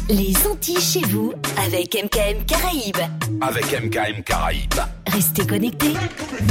[0.09, 2.97] les Antilles chez vous, avec MKM Caraïbes.
[3.41, 4.96] Avec MKM Caraïbes.
[5.17, 5.95] Restez connectés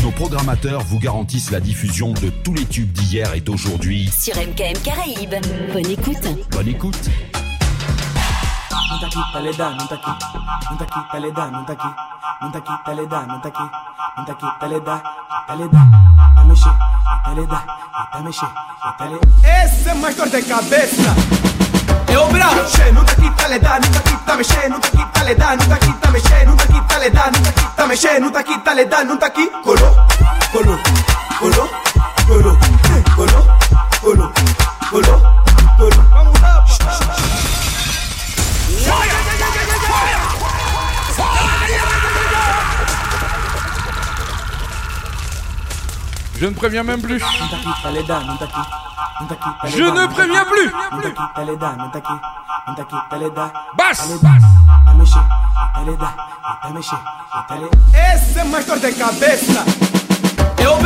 [0.03, 4.11] Nos programmateurs vous garantissent la diffusion de tous les tubes d'hier et d'aujourd'hui.
[4.11, 5.37] sur MKM Caraïbes.
[5.73, 6.27] Bonne écoute.
[6.51, 7.09] Bonne écoute.
[8.91, 10.33] Non ta quita le da, non ta quita,
[10.69, 11.97] non ta quita le da, non ta quita,
[12.43, 13.83] non ta quita le da, non ta quita,
[14.17, 15.03] non ta quita le da,
[15.47, 16.73] quita le da, mexer,
[17.06, 18.48] até ele dar, até mexer,
[18.82, 19.20] até ele.
[19.64, 21.14] Esse é mais dor de cabeça.
[22.09, 25.56] É o bravo, não nunca quita le dá, nunca quita mexer, nunca quita le dá,
[25.56, 29.27] nunca quita mexer, nunca quita le dá, nunca quita mexer, nunca quita le dá, nunca
[29.27, 29.51] aqui.
[29.64, 29.97] Colou,
[30.52, 30.78] colou,
[31.39, 31.70] colou,
[32.27, 32.59] colou,
[32.90, 33.47] eh, colou,
[34.01, 34.32] colou,
[34.90, 35.23] colou,
[35.78, 36.36] colou.
[46.39, 47.23] Je ne préviens même plus.
[49.65, 50.71] Je ne préviens plus.
[53.77, 54.09] Basse.
[57.95, 59.65] Esse é uma dor de cabeça.
[60.59, 60.77] Eu.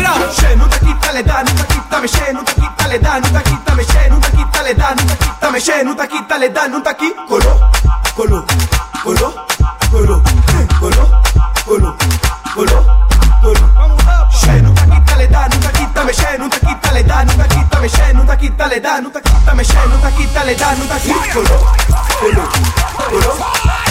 [15.20, 18.26] le dà, non tacchitta me sceno, non kitta le dà, non tacchitta me sceno, non
[18.26, 21.74] tacchitta le dà, non kitta me sceno, non tacchitta le dà, non tacchitta colo,
[22.18, 22.48] colo,
[22.96, 23.36] colo,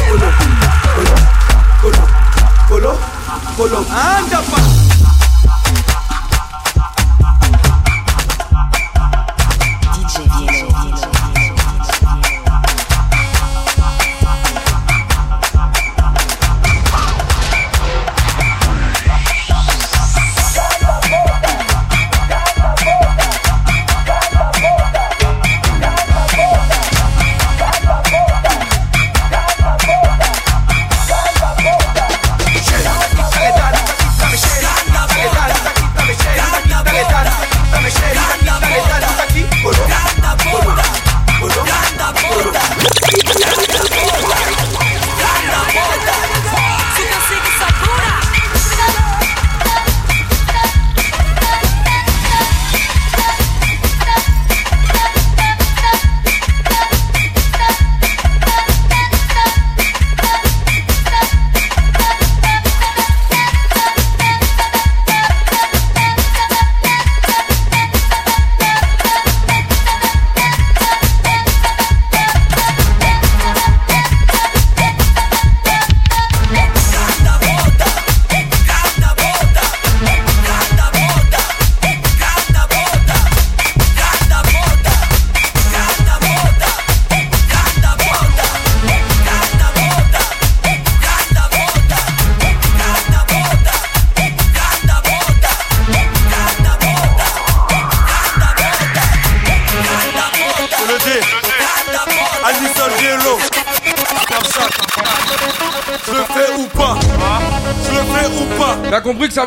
[0.08, 0.32] colo,
[0.96, 1.14] colo,
[1.82, 2.08] colo,
[2.68, 3.00] colo,
[3.56, 4.89] colo, anda pa'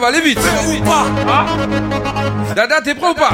[0.03, 0.41] va aller vite.
[2.57, 3.31] Dada, t'es prêt ou pas?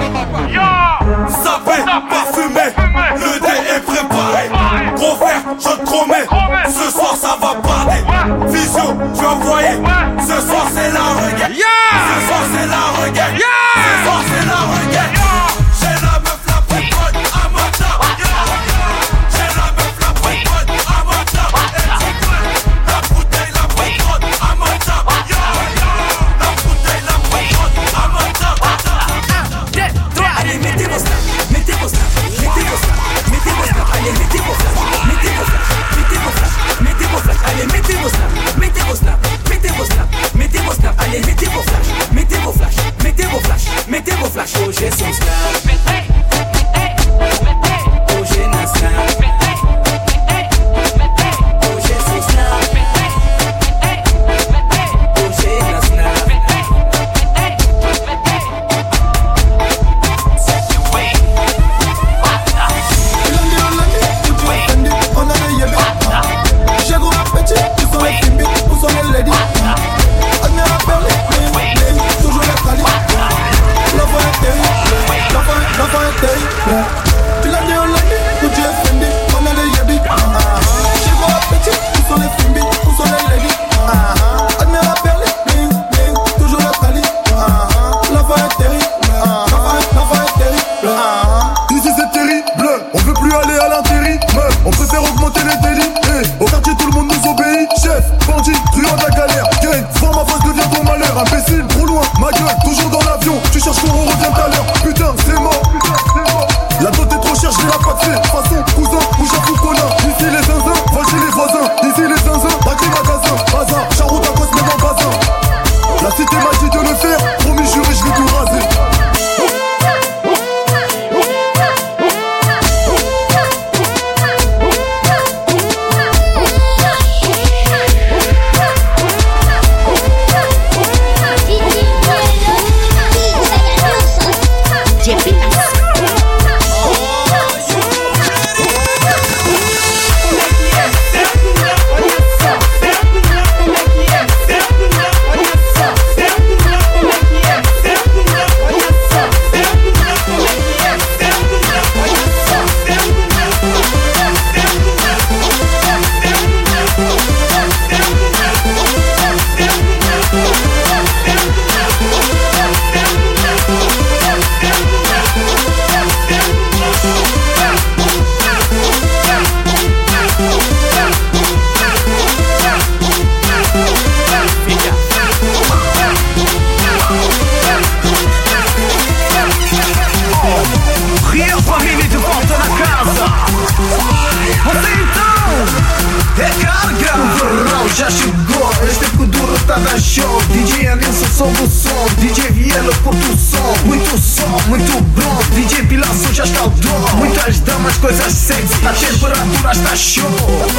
[197.88, 198.86] Damas, coisas sexy.
[198.86, 200.30] A temperatura está show.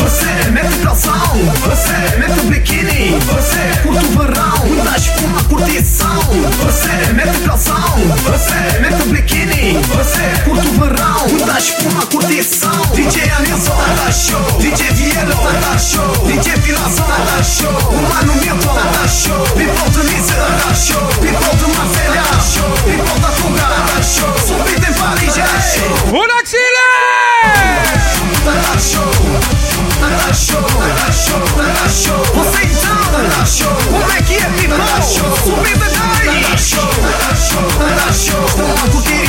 [0.02, 1.14] Você mete calção
[1.66, 3.20] Você mete o biquíni.
[3.26, 6.20] Você curte o verão Muita espuma, curtição.
[6.64, 9.82] Você mete calção Você mete biquíni.
[9.88, 12.82] Você curte o verão Muita espuma, curtição.
[12.94, 14.60] DJ Anilson, tá show.
[14.60, 16.28] DJ Vielo, tá show.
[16.28, 17.72] DJ Pilaço, tá show.
[17.90, 19.44] O Mano Milton, tá show.
[19.56, 21.08] People de Nice, tá show.
[21.08, 22.72] People de Marselha, tá show.
[22.84, 24.40] People da Tuga, tá show.
[24.48, 25.90] Subida em Paris, é show!
[26.30, 27.09] Tá
[28.80, 29.29] show
[32.34, 34.40] Você então, Como é que é?
[34.40, 39.20] Tá show Subida daí Tá show, tá show, tá show Estão a curtir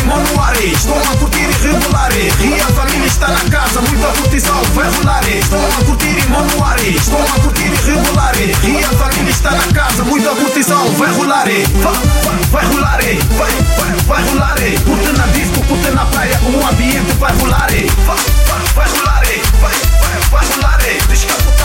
[1.11, 5.29] a curtir em Regulari E a família está na casa Muita curtição, vai rolar.
[5.29, 9.67] Estão a curtir em Monoari Estão a curtir em Regulari E a família está na
[9.73, 11.45] casa Muita curtição, vai rolar.
[11.45, 11.95] Vai,
[12.25, 13.01] vai, vai rolar.
[13.37, 14.57] Vai, vai, vai rolar.
[14.85, 17.69] Curte na disco, curte na praia O ambiente vai rolar.
[17.69, 18.17] Vai,
[18.47, 19.23] vai, vai rolar.
[19.61, 20.70] Vai, vai, vai rolar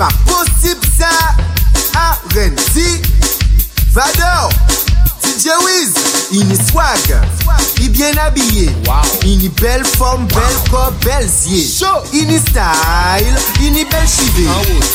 [0.00, 1.10] pas possible ça.
[2.32, 3.02] R&C,
[3.92, 4.50] Vador,
[5.22, 5.92] DJ Wiz,
[6.52, 7.20] est swag,
[8.00, 8.70] bien habillé.
[8.86, 8.94] Wow.
[9.26, 11.66] Il est belle forme, belle corps, belle zier.
[11.66, 14.48] Show, est style, il est belle chivée.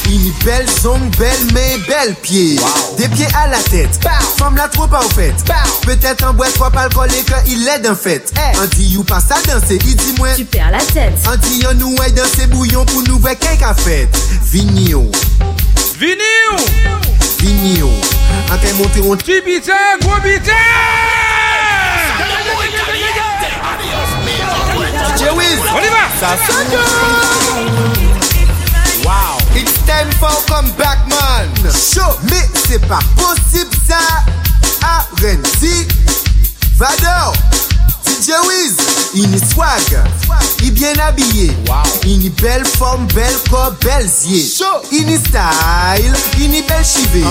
[0.09, 2.59] Il est belle zone, belle main, belle pied.
[2.97, 3.99] Des pieds à la tête,
[4.37, 5.35] femme la trop parfaite.
[5.83, 8.33] Peut-être un boîte trop alcoolique quand il est d'un fait.
[8.59, 10.29] Un dit you passe à danser, il dit moi.
[10.35, 11.13] Tu perds la tête.
[11.31, 14.07] Un dit on nous aide dans ses bouillons pour nous voir qu'un café.
[14.51, 15.11] Vigno.
[15.99, 16.57] Vigno.
[17.39, 17.91] Vigno.
[18.51, 19.61] Un qu'elle monte on Petit
[29.03, 29.37] Wow.
[29.53, 31.49] It's time for come back, man.
[31.71, 33.99] Show, mais c'est pas possible ça.
[34.81, 35.87] R&C,
[36.77, 37.33] Vador,
[38.05, 38.75] DJ Wiz,
[39.13, 39.81] ini swag,
[40.63, 41.49] i bien abye,
[42.05, 44.41] ini bel form, bel kor, bel zye,
[44.91, 47.23] ini style, ini bel chive,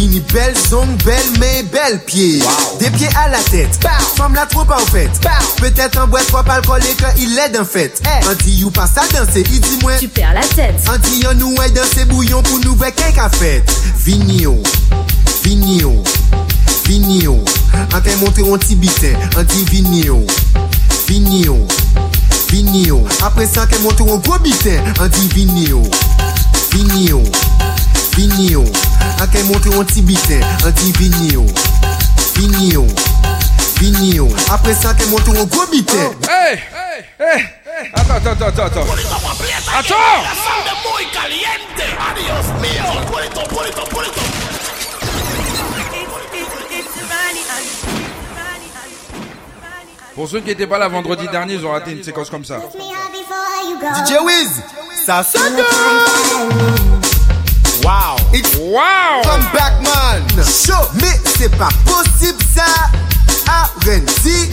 [0.00, 2.40] ini bel zong, bel men, bel pie,
[2.80, 6.48] de pie a la tete, fom la tro pa ou fete, petet an bwet wap
[6.56, 10.08] alkole kan il led an fete, an di you pa sa danse, i di mwen,
[10.28, 14.56] an di yon nou wè danse bouyon pou nou wè kek a fete, vini yo,
[15.44, 15.94] vini yo,
[16.88, 17.38] vini yo,
[17.94, 20.20] An te montre an ti biten, an ti vini yo.
[21.06, 21.66] Vini yo,
[22.50, 23.04] vini yo.
[23.22, 25.82] Apre sa an te montre an gwo biten, an ti vini yo.
[26.70, 27.22] Vini yo,
[28.16, 28.64] vini yo.
[29.20, 31.44] An te montre an ti biten, an ti vini yo.
[32.34, 32.86] Vini yo,
[33.78, 34.28] vini yo.
[34.50, 38.66] Apre sa an te montre an gwo biten oh, Hey, hey, hey Attends, attends, attends,
[38.66, 38.86] attends.
[39.76, 40.22] Attends!
[40.22, 41.84] La sangre muy caliente.
[41.98, 43.06] Adiós mío.
[43.10, 44.53] Puerto, puerto, puerto.
[50.14, 52.58] Pour ceux qui n'étaient pas là vendredi dernier, ils ont raté une séquence comme ça.
[54.06, 54.62] DJ Wiz,
[55.04, 55.56] ça sonne.
[57.82, 58.16] Wow.
[58.60, 59.22] Wow.
[59.24, 60.22] Come back, man.
[60.44, 62.64] Show, mais c'est pas possible ça.
[63.82, 64.50] R&C,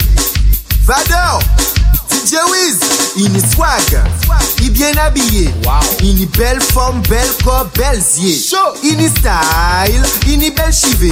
[0.84, 1.40] Vador,
[2.24, 2.78] DJ Wiz,
[3.16, 4.00] il est swag,
[4.60, 5.50] il est bien habillé.
[6.02, 8.38] Il est belle forme, belle corps, belle zier.
[8.84, 11.10] Il est style, il est belle chivée.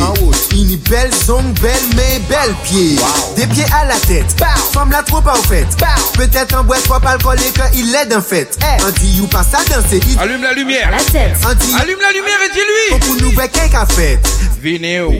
[0.52, 2.96] Il est belle zone, belle main, belle pied.
[3.34, 4.36] Des pieds à la tête,
[4.72, 5.66] femme la trop parfaite.
[6.14, 8.56] Peut-être un boîte trop alcoolique quand il est d'un fait.
[9.00, 10.90] Dit you passe à danser, il Allume la lumière.
[11.10, 13.00] Dit Allume la lumière et dis-lui.
[13.00, 14.18] Pour nous voir qu'un café.
[14.62, 15.12] Vigno.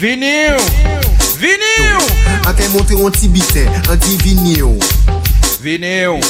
[0.00, 0.56] Vigno.
[1.38, 2.48] Vini ou?
[2.48, 4.78] Ate monte an ti biten An ti vini ou.
[5.60, 6.20] Vini ou?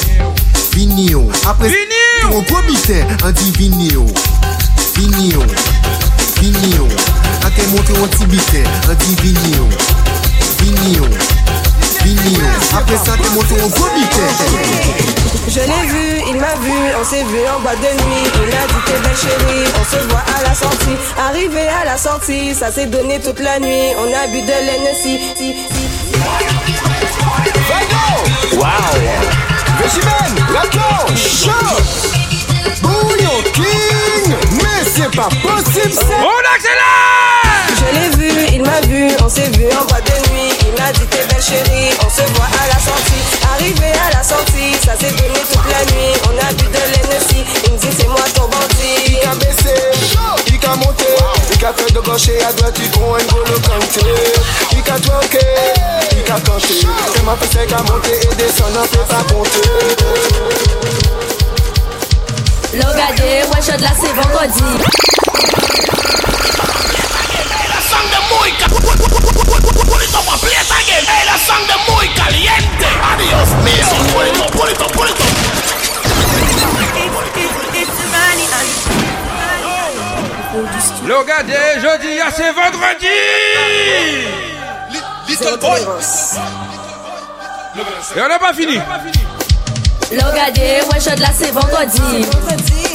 [0.73, 1.31] Vini ou.
[1.45, 2.39] Apre Vini ou?
[2.39, 4.07] An ti biten An ti vini ou.
[4.97, 5.45] Vini ou.
[6.41, 6.89] Vini ou.
[7.45, 9.69] Ate monte an ti biten An ti vini ou.
[10.59, 11.36] Vini ou.
[12.77, 14.27] Après ça gros bitin.
[15.47, 18.23] Je l'ai vu, il m'a vu, on s'est vu en boîte de nuit.
[18.35, 20.97] Il a dit t'es belle chérie, on se voit à la sortie.
[21.17, 23.93] Arrivé à la sortie, ça s'est donné toute la nuit.
[23.97, 25.19] On a bu de l'Hennessy.
[25.35, 25.87] Si, si.
[28.55, 28.67] Wow.
[29.79, 31.51] Végimène, Lato, chaud.
[32.81, 34.35] Bouillon King.
[34.51, 36.05] Mais c'est pas possible, ça.
[36.19, 40.26] On accélère Je l'ai vu, il m'a vu, on s'est vu en boîte de nuit.
[40.77, 43.23] Il m'a dit t'es belle chérie, on se voit à la sortie.
[43.51, 46.13] Arrivé à la sortie, ça s'est donné toute la nuit.
[46.25, 49.07] On a bu de l'Hennessy, il me dit c'est moi ton bandit.
[49.07, 49.73] Il a baissé,
[50.47, 51.05] il a monté,
[51.51, 54.05] il a fait de gauche et à droite, il prend un golo canté.
[54.73, 55.39] Il a twerké,
[56.11, 56.85] il a canté.
[57.15, 59.69] C'est ma fesse qui a monté et descend, n'en fait pas compter.
[62.73, 64.83] Logade, ouais, je de là, c'est vendredi.
[68.87, 71.05] Pulito pa' aprieta again.
[71.07, 72.87] Hey, la sangre muy caliente.
[73.11, 73.87] Adiós mío.
[74.13, 75.23] Pulito, pulito, pulito.
[81.07, 83.07] Logade, jeudi, ah, c'est vendredi
[85.27, 85.79] Little boy.
[88.15, 88.79] Et on n'a pas fini.
[90.11, 92.25] Logade, ouais, je de là, c'est vendredi.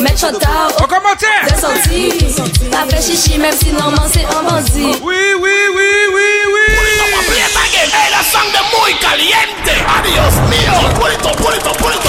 [0.01, 1.44] Mettre shot tard, au commentaire.
[1.47, 2.34] De sortie.
[2.70, 4.98] Pas fait chichi, même si normalement c'est un bandit.
[5.02, 6.60] Oui, oui, oui, oui, oui.
[7.55, 7.90] Pa' again.
[7.93, 9.72] Hey, la sangre muy caliente.
[9.98, 10.72] Adiós mío.
[10.98, 12.09] Pulito, pulito, pulito.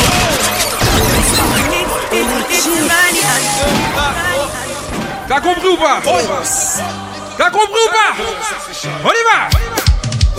[5.27, 6.01] T'as compris ou pas?
[7.37, 8.13] T'as compris ou pas?
[9.03, 9.82] On y va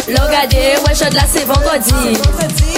[0.09, 2.19] Logade, ouais, je de là, c'est vendredi.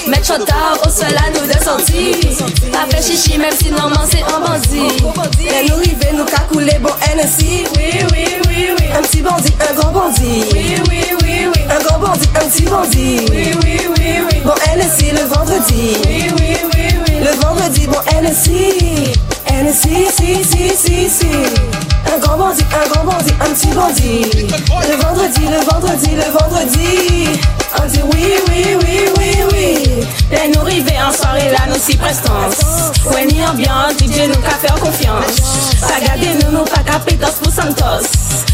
[0.07, 2.37] Mettre shot tard, au sol à nous de sortie.
[2.71, 5.05] Pas fait chichi, même si normalement c'est un bandit.
[5.45, 7.65] Mais nous river, nous qu'a coulé bon NSI.
[7.77, 8.85] Oui, oui, oui, oui.
[8.97, 10.45] Un petit bandit, un grand bandit.
[10.53, 11.61] Oui, oui, oui, oui.
[11.69, 13.21] Un grand bandit, un petit bandit.
[13.31, 14.41] Oui, oui, oui, oui.
[14.45, 15.97] Bon NSI le vendredi.
[16.07, 17.15] Oui, oui, oui, oui.
[17.25, 19.13] Le vendredi, bon NSI.
[19.51, 21.86] NSI, si, si, si, si.
[22.15, 24.49] Un grand bandit, un grand bandit, un petit bandit.
[24.89, 27.41] Le vendredi, le vendredi, le vendredi.
[27.79, 30.07] On dit oui, oui, oui, oui, oui.
[30.33, 32.93] Et nous river en soirée là, nous si prestance.
[33.13, 35.81] Ouais, ni ambiance, DJ nous qu'a faire confiance.
[35.81, 38.07] Pas garder nous, nous pas qu'à pétos pour Santos.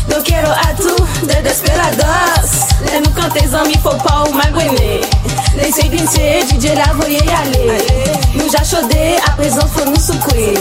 [0.09, 2.69] Donc, quiero a tout de desperados.
[2.93, 5.01] Les nous quand tes amis, faut pas ou mal brûler.
[5.57, 7.79] Laissez pincher, DJ la voyez y aller.
[8.35, 10.55] Nous j'achaudé, à présent faut nous secouer.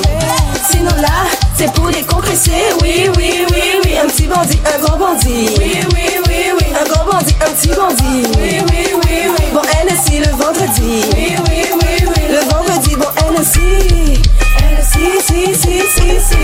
[0.70, 2.52] Sinon là, c'est pour décompresser.
[2.82, 3.98] Oui, oui, oui, oui.
[4.04, 5.50] Un petit bandit, un grand bandit.
[5.58, 6.66] Oui, oui, oui, oui.
[6.80, 8.28] Un grand bandit, un petit bandit.
[8.38, 9.46] Oui, oui, oui, oui.
[9.54, 11.06] Bon, NSI le vendredi.
[11.16, 12.24] Oui, oui, oui, oui.
[12.30, 14.22] Le vendredi, bon, NSI.
[14.72, 16.44] NSI, si, si, si, si.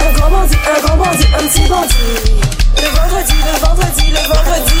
[0.00, 1.94] Un grand bandit, un grand bandit, un petit bandit.
[2.80, 4.80] Le vendredi, le vendredi, le vendredi.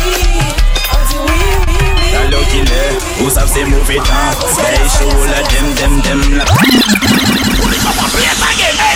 [0.92, 2.30] On dit oui, oui, oui.
[2.30, 4.32] Low killer, vous savez c'est mauvais temps.
[4.64, 6.44] Hey, chaud, la dem, dem, dem, la.
[6.44, 6.74] Hey,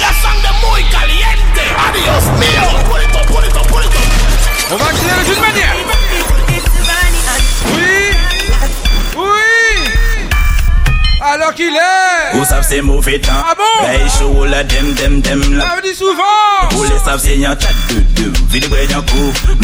[0.00, 1.64] la sangre muy caliente.
[1.76, 2.65] Adiós mío.
[12.36, 13.32] Vous savez c'est mauvais temps.
[13.34, 13.88] Ah bon?
[13.88, 15.64] Hey, chaud, la dem, dem, dem, la.
[15.64, 15.70] De.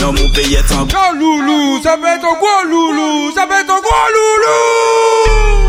[0.01, 1.82] Non, mon pays est en Oh loulou,
[2.24, 5.61] un gros loulou, être un gros loulou.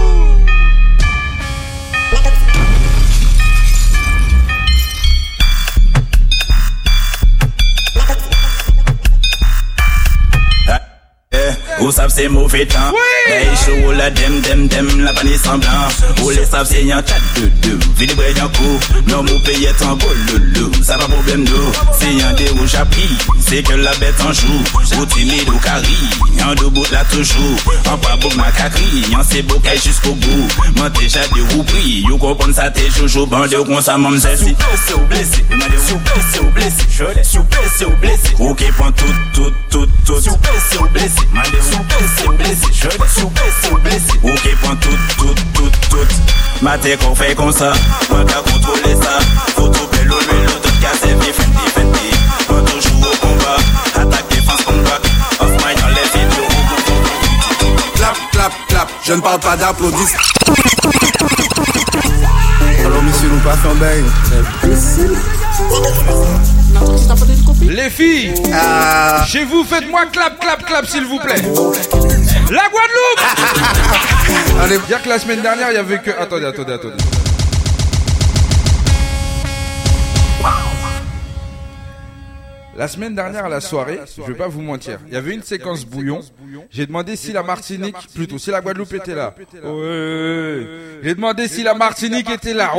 [11.91, 12.93] Savez c'est mauvais temps.
[13.27, 15.69] Hey, chaud, la dem, dem, dem, la panne semblant.
[16.18, 17.80] Vous les c'est y'en chat de deux.
[18.15, 18.80] Bré d'un coup.
[19.07, 20.72] Non, mon pays est en beau loulou.
[20.84, 21.72] Ça pas problème d'eau.
[21.97, 23.18] C'est y'en des rouges à prix.
[23.39, 24.64] C'est que la bête en joue.
[24.99, 25.84] Ou timide ou carré.
[26.38, 27.57] Y'en deux bouts là toujours.
[27.89, 29.05] En pas beau ma cacri.
[29.11, 30.47] Y'en c'est beau jusqu'au bout.
[30.76, 32.03] Moi déjà des roupris.
[32.07, 33.26] You comprends ça t'es joujou.
[33.26, 34.55] Bandé ou qu'on ça m'en ou blessé.
[34.93, 35.43] Ou blessé.
[37.14, 38.34] Blessé ou blessé.
[38.39, 40.14] Ok, prends tout, tout, tout, tout.
[40.14, 41.22] Blessé ou blessé.
[41.81, 42.67] Blessé ou blessé.
[42.73, 44.19] Sous blessé ou blessé.
[44.23, 46.07] Ok, prends tout, tout, tout, tout.
[46.61, 47.73] Maté qu'on fait comme ça.
[48.09, 49.19] Moi qu'à contrôler ça.
[49.55, 52.09] Faut trouver l'eau, l'eau, tout casser, vif, fendi, fendi.
[52.49, 53.57] Moi toujours au combat.
[53.95, 54.99] Attaque, défense, combat.
[55.39, 56.47] Off my dans les vidéos.
[57.95, 60.19] Clap, clap, clap, je ne parle pas d'applaudissements.
[67.61, 68.33] Les filles,
[69.27, 71.41] chez vous, faites-moi clap, clap, clap, s'il vous plaît.
[72.51, 73.19] La Guadeloupe
[74.61, 74.77] Allez.
[74.87, 76.11] Dire que la semaine dernière, il y avait que...
[76.11, 77.03] Attendez, attendez, attendez.
[82.75, 85.43] La semaine dernière à la soirée, je vais pas vous mentir, il y avait une
[85.43, 86.21] séquence bouillon.
[86.71, 89.35] J'ai demandé si la Martinique, plutôt si la Guadeloupe était là.
[89.63, 90.67] Ouais.
[91.03, 92.71] J'ai demandé si la Martinique était là.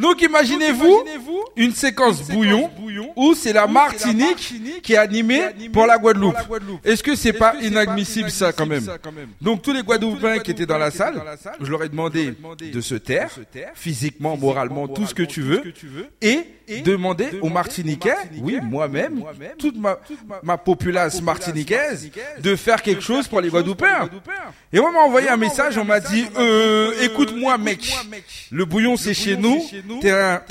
[0.00, 1.04] Donc imaginez-vous,
[1.56, 2.70] une séquence bouillon
[3.16, 6.36] ou c'est la Martinique qui est animée pour la Guadeloupe.
[6.84, 8.84] Est-ce que c'est pas inadmissible ça quand même
[9.40, 11.22] Donc tous les Guadeloupéens qui étaient dans la salle,
[11.60, 12.34] je leur ai demandé
[12.72, 13.30] de se taire,
[13.74, 15.62] physiquement, moralement, tout ce que tu veux,
[16.22, 16.44] et
[16.84, 19.22] demander aux Martiniquais, oui, moi-même,
[19.58, 19.98] toute ma,
[20.42, 22.10] ma populace martiniquaise,
[22.40, 24.08] de faire quelque chose pour les Guadeloupéens.
[24.72, 27.92] Et on m'a envoyé un message, on m'a dit, euh, écoute-moi mec,
[28.50, 29.60] le bouillon c'est chez nous,
[30.00, 30.42] t'es un.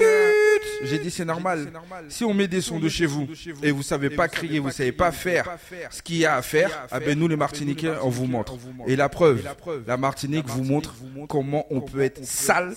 [0.84, 1.72] J'ai dit c'est normal.
[2.10, 3.28] Si on met des sons de chez vous
[3.64, 5.58] et vous savez pas crier, vous savez pas faire
[5.90, 8.56] ce qu'il y a à faire, ah ben nous les Martiniquais on vous montre.
[8.88, 9.42] Et la preuve,
[9.88, 10.96] la Martinique vous montre
[11.28, 12.76] comment on peut être sale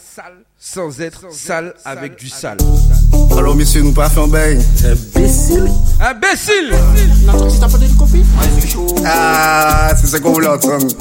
[0.59, 2.59] sans être sale avec du sale.
[3.43, 4.57] Alors, messieurs, nous pas fait un bail.
[4.85, 5.69] Imbécile.
[6.01, 6.73] Imbécile.
[9.05, 10.87] Ah, c'est ce qu'on voulait entendre.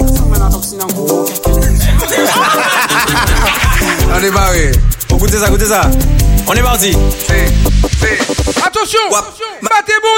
[4.12, 4.72] On est barré.
[5.08, 5.82] Écoutez ça, écoutez ça.
[6.48, 6.96] On est parti.
[8.66, 8.98] Attention
[9.62, 10.08] Battez bon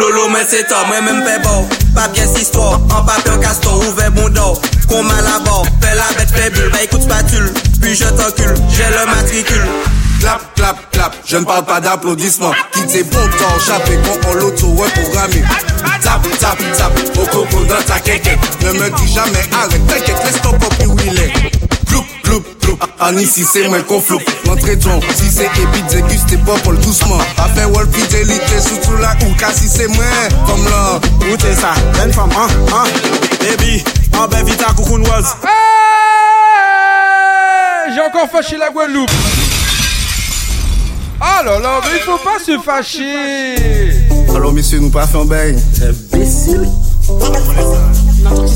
[0.00, 3.40] Lolo men se to, mwen men pe bo Pa piye si sto, an pape an
[3.40, 4.54] castor Ouve bon do,
[4.88, 8.54] kon mal à bord Fais la bête, fais bulle, bah écoute spatule Puis je t'encule,
[8.70, 9.66] j'ai le matricule
[10.22, 12.52] Clap, clap, clap, je ne parle pas d'applaudissements.
[12.70, 15.42] Quitte tes bon temps, chaper quand on l'auto reprogrammé.
[16.00, 18.38] Tap, tap, tap, au coco dans ta quéquette.
[18.62, 21.32] Ne me dis jamais arrête, t'inquiète, laisse ton copie où il est.
[21.88, 24.22] Cloup, cloup, cloup, en ici c'est moi qu'on floupe.
[24.46, 27.18] L'entrée de si c'est épique, déguste pas pour le doucement.
[27.38, 30.04] Après Wall fidélité, sous la ouka, si c'est moi,
[30.46, 31.00] comme là.
[31.26, 32.84] Écoutez ça, jeune femme, hein, hein.
[33.40, 33.82] Baby,
[34.16, 35.00] en ben vite à coucou.
[37.92, 39.10] J'ai encore fâché la Guadeloupe.
[41.24, 43.54] Oh là là, mais il faut pas se fâcher.
[44.34, 45.56] Alors messieurs, nous pas en bail.
[45.72, 45.86] C'est
[46.16, 46.68] imbécile.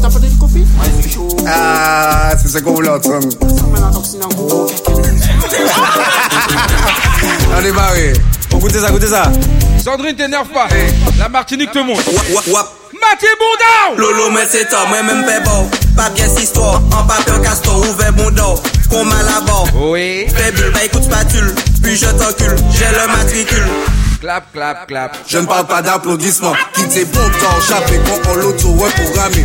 [0.02, 0.64] T'as pas de copie
[1.46, 3.28] Ah, c'est ça qu'on voulait entendre.
[7.56, 8.12] Allez, est barré.
[8.52, 9.30] On goûte ça, goûtez ça.
[9.78, 10.66] Sandrine, t'énerve pas.
[10.72, 11.18] Eh.
[11.20, 12.02] La Martinique te montre.
[12.04, 17.82] Mathieu Bourdin Lolo, mais c'est toi, moi-même, pas bon pa pjen sistor An papen kastor,
[17.88, 18.60] ouve bon dor
[18.90, 20.26] Kon malabar, oui.
[20.30, 22.56] febul Ba ekout spatul, puis je t'encule.
[22.70, 23.66] J'ai le matricule.
[24.20, 25.16] Clap, clap, clap.
[25.26, 26.54] Je ne parle pas d'applaudissements.
[26.74, 29.44] Qui t'es bon temps, chapé Kon kon l'auto, ouais programmé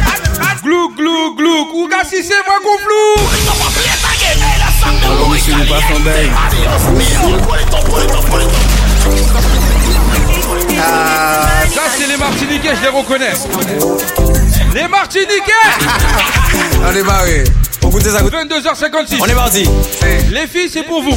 [0.63, 2.77] Glou, glou, glou, kou gasi se vwa kon
[10.79, 14.30] Ah, ça c'est les Martiniquais, je les reconnais.
[14.73, 15.51] Les Martiniquais
[16.85, 17.43] On est barré.
[17.83, 18.21] On goûte ça.
[18.21, 19.17] 22h56.
[19.19, 19.69] On est parti.
[20.31, 21.11] Les filles, c'est pour vous.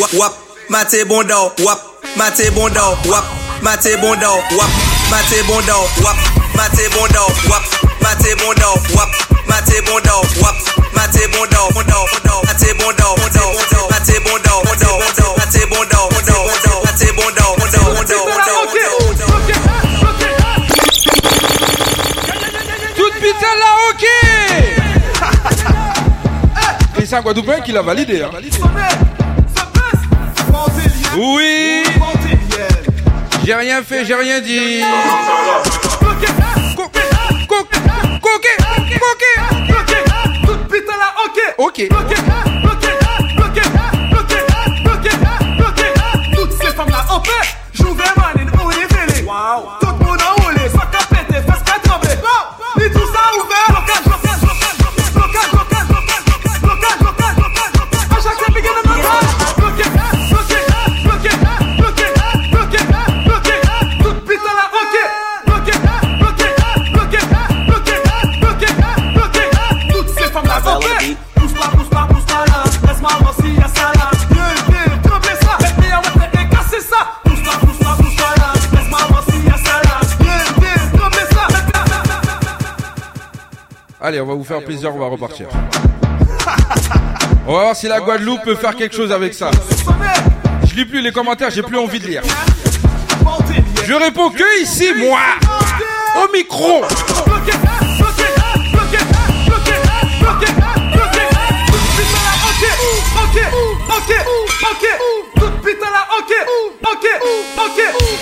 [0.00, 0.32] Wap, wap,
[0.68, 1.52] maté bon dao.
[1.60, 1.80] Wap,
[2.16, 2.96] maté bon dao.
[3.06, 3.24] Wap,
[3.62, 4.36] maté bon dao.
[4.56, 4.66] Wap,
[5.08, 5.82] maté bon dao.
[6.02, 6.16] Wap,
[6.56, 7.28] maté bon dao.
[7.48, 7.62] Wap,
[8.02, 8.74] maté bon dao.
[8.96, 9.10] Wap,
[9.48, 10.22] maté bon dao.
[10.42, 10.56] Wap,
[10.94, 11.68] maté bon dao.
[11.74, 12.42] Bon dao, bon dao.
[12.46, 13.14] Maté bon dao.
[13.16, 13.88] Bon dao, bon dao.
[13.90, 14.62] Maté bon dao.
[14.64, 15.36] Bon dao, bon dao.
[15.38, 16.08] Maté bon dao.
[16.10, 16.82] Bon dao, bon.
[16.84, 17.55] Maté bon dao.
[27.16, 28.22] un Guadeloupéen qui l'a validé.
[28.22, 28.30] Hein.
[31.16, 31.82] Oui.
[33.44, 34.82] J'ai rien fait, j'ai rien dit.
[36.08, 36.26] Ok.
[36.78, 36.96] ok,
[37.48, 38.46] ok,
[38.78, 39.24] ok, ok,
[45.60, 45.84] ok,
[46.34, 47.30] Toutes ces femmes-là en paix,
[47.72, 49.24] je vous vais m'aller au révéler.
[49.26, 49.85] Waouh.
[84.06, 85.48] Allez, on va vous faire plaisir, on va repartir.
[87.44, 89.50] On va voir si la Guadeloupe peut faire quelque chose avec ça.
[90.64, 92.22] Je lis plus les commentaires, j'ai plus envie de lire.
[93.84, 95.18] Je réponds que ici, moi,
[96.22, 96.84] au micro.
[96.84, 97.52] Ok,
[97.98, 98.20] ok,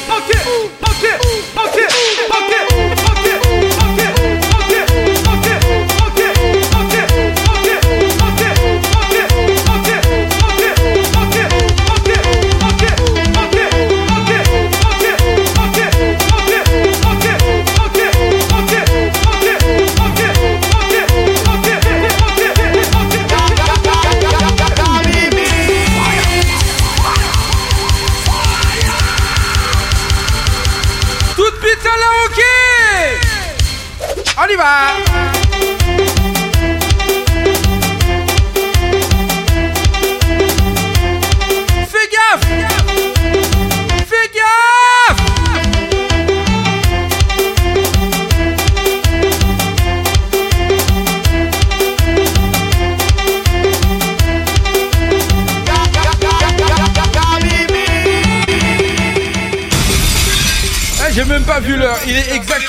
[0.08, 0.83] ok,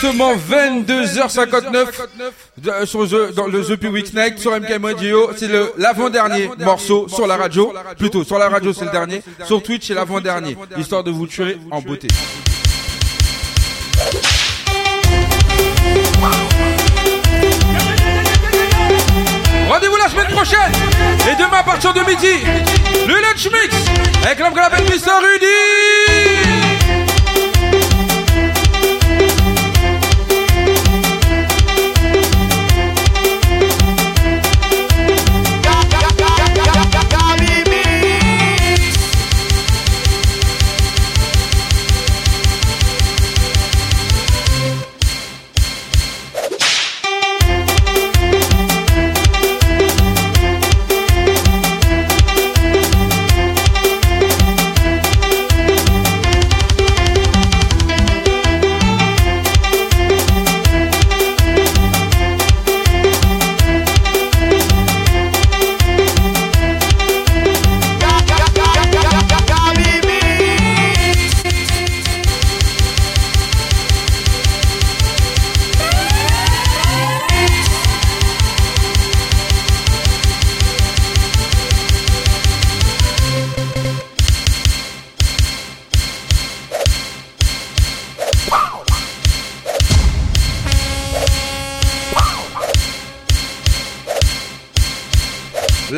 [0.05, 1.87] exactement 22h59
[2.57, 5.29] de- euh, sur dans le The Public Night sur MK Radio.
[5.37, 7.73] C'est l'avant-dernier morceau sur la radio.
[7.97, 9.21] Plutôt, sur la radio, c'est le dernier.
[9.45, 10.57] Sur Twitch, c'est l'avant-dernier.
[10.77, 12.07] Histoire de vous tuer en beauté.
[19.69, 20.71] Rendez-vous la semaine prochaine
[21.31, 22.43] et demain à partir de midi,
[23.07, 23.75] le lunch mix
[24.23, 25.11] avec l'homme qu'on appelle Mr.
[25.21, 26.54] Rudy.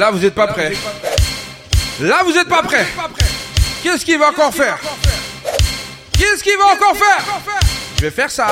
[0.08, 0.72] Là, vous êtes pas prêts.
[2.00, 2.88] Là, vous êtes pas prêts.
[3.84, 4.78] Qu'est-ce qu'il va encore faire
[6.18, 7.26] Qu'est-ce qu'il va encore faire
[7.98, 8.50] Je vais faire ça.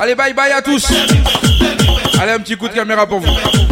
[0.00, 0.86] Allez, bye bye à tous.
[2.20, 3.69] Allez, un petit coup de caméra pour vous.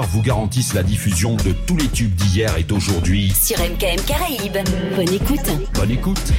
[0.00, 3.30] Vous garantissent la diffusion de tous les tubes d'hier et d'aujourd'hui.
[3.30, 4.58] sur MKM Caraïbes.
[4.96, 5.50] Bonne écoute.
[5.74, 6.32] Bonne écoute.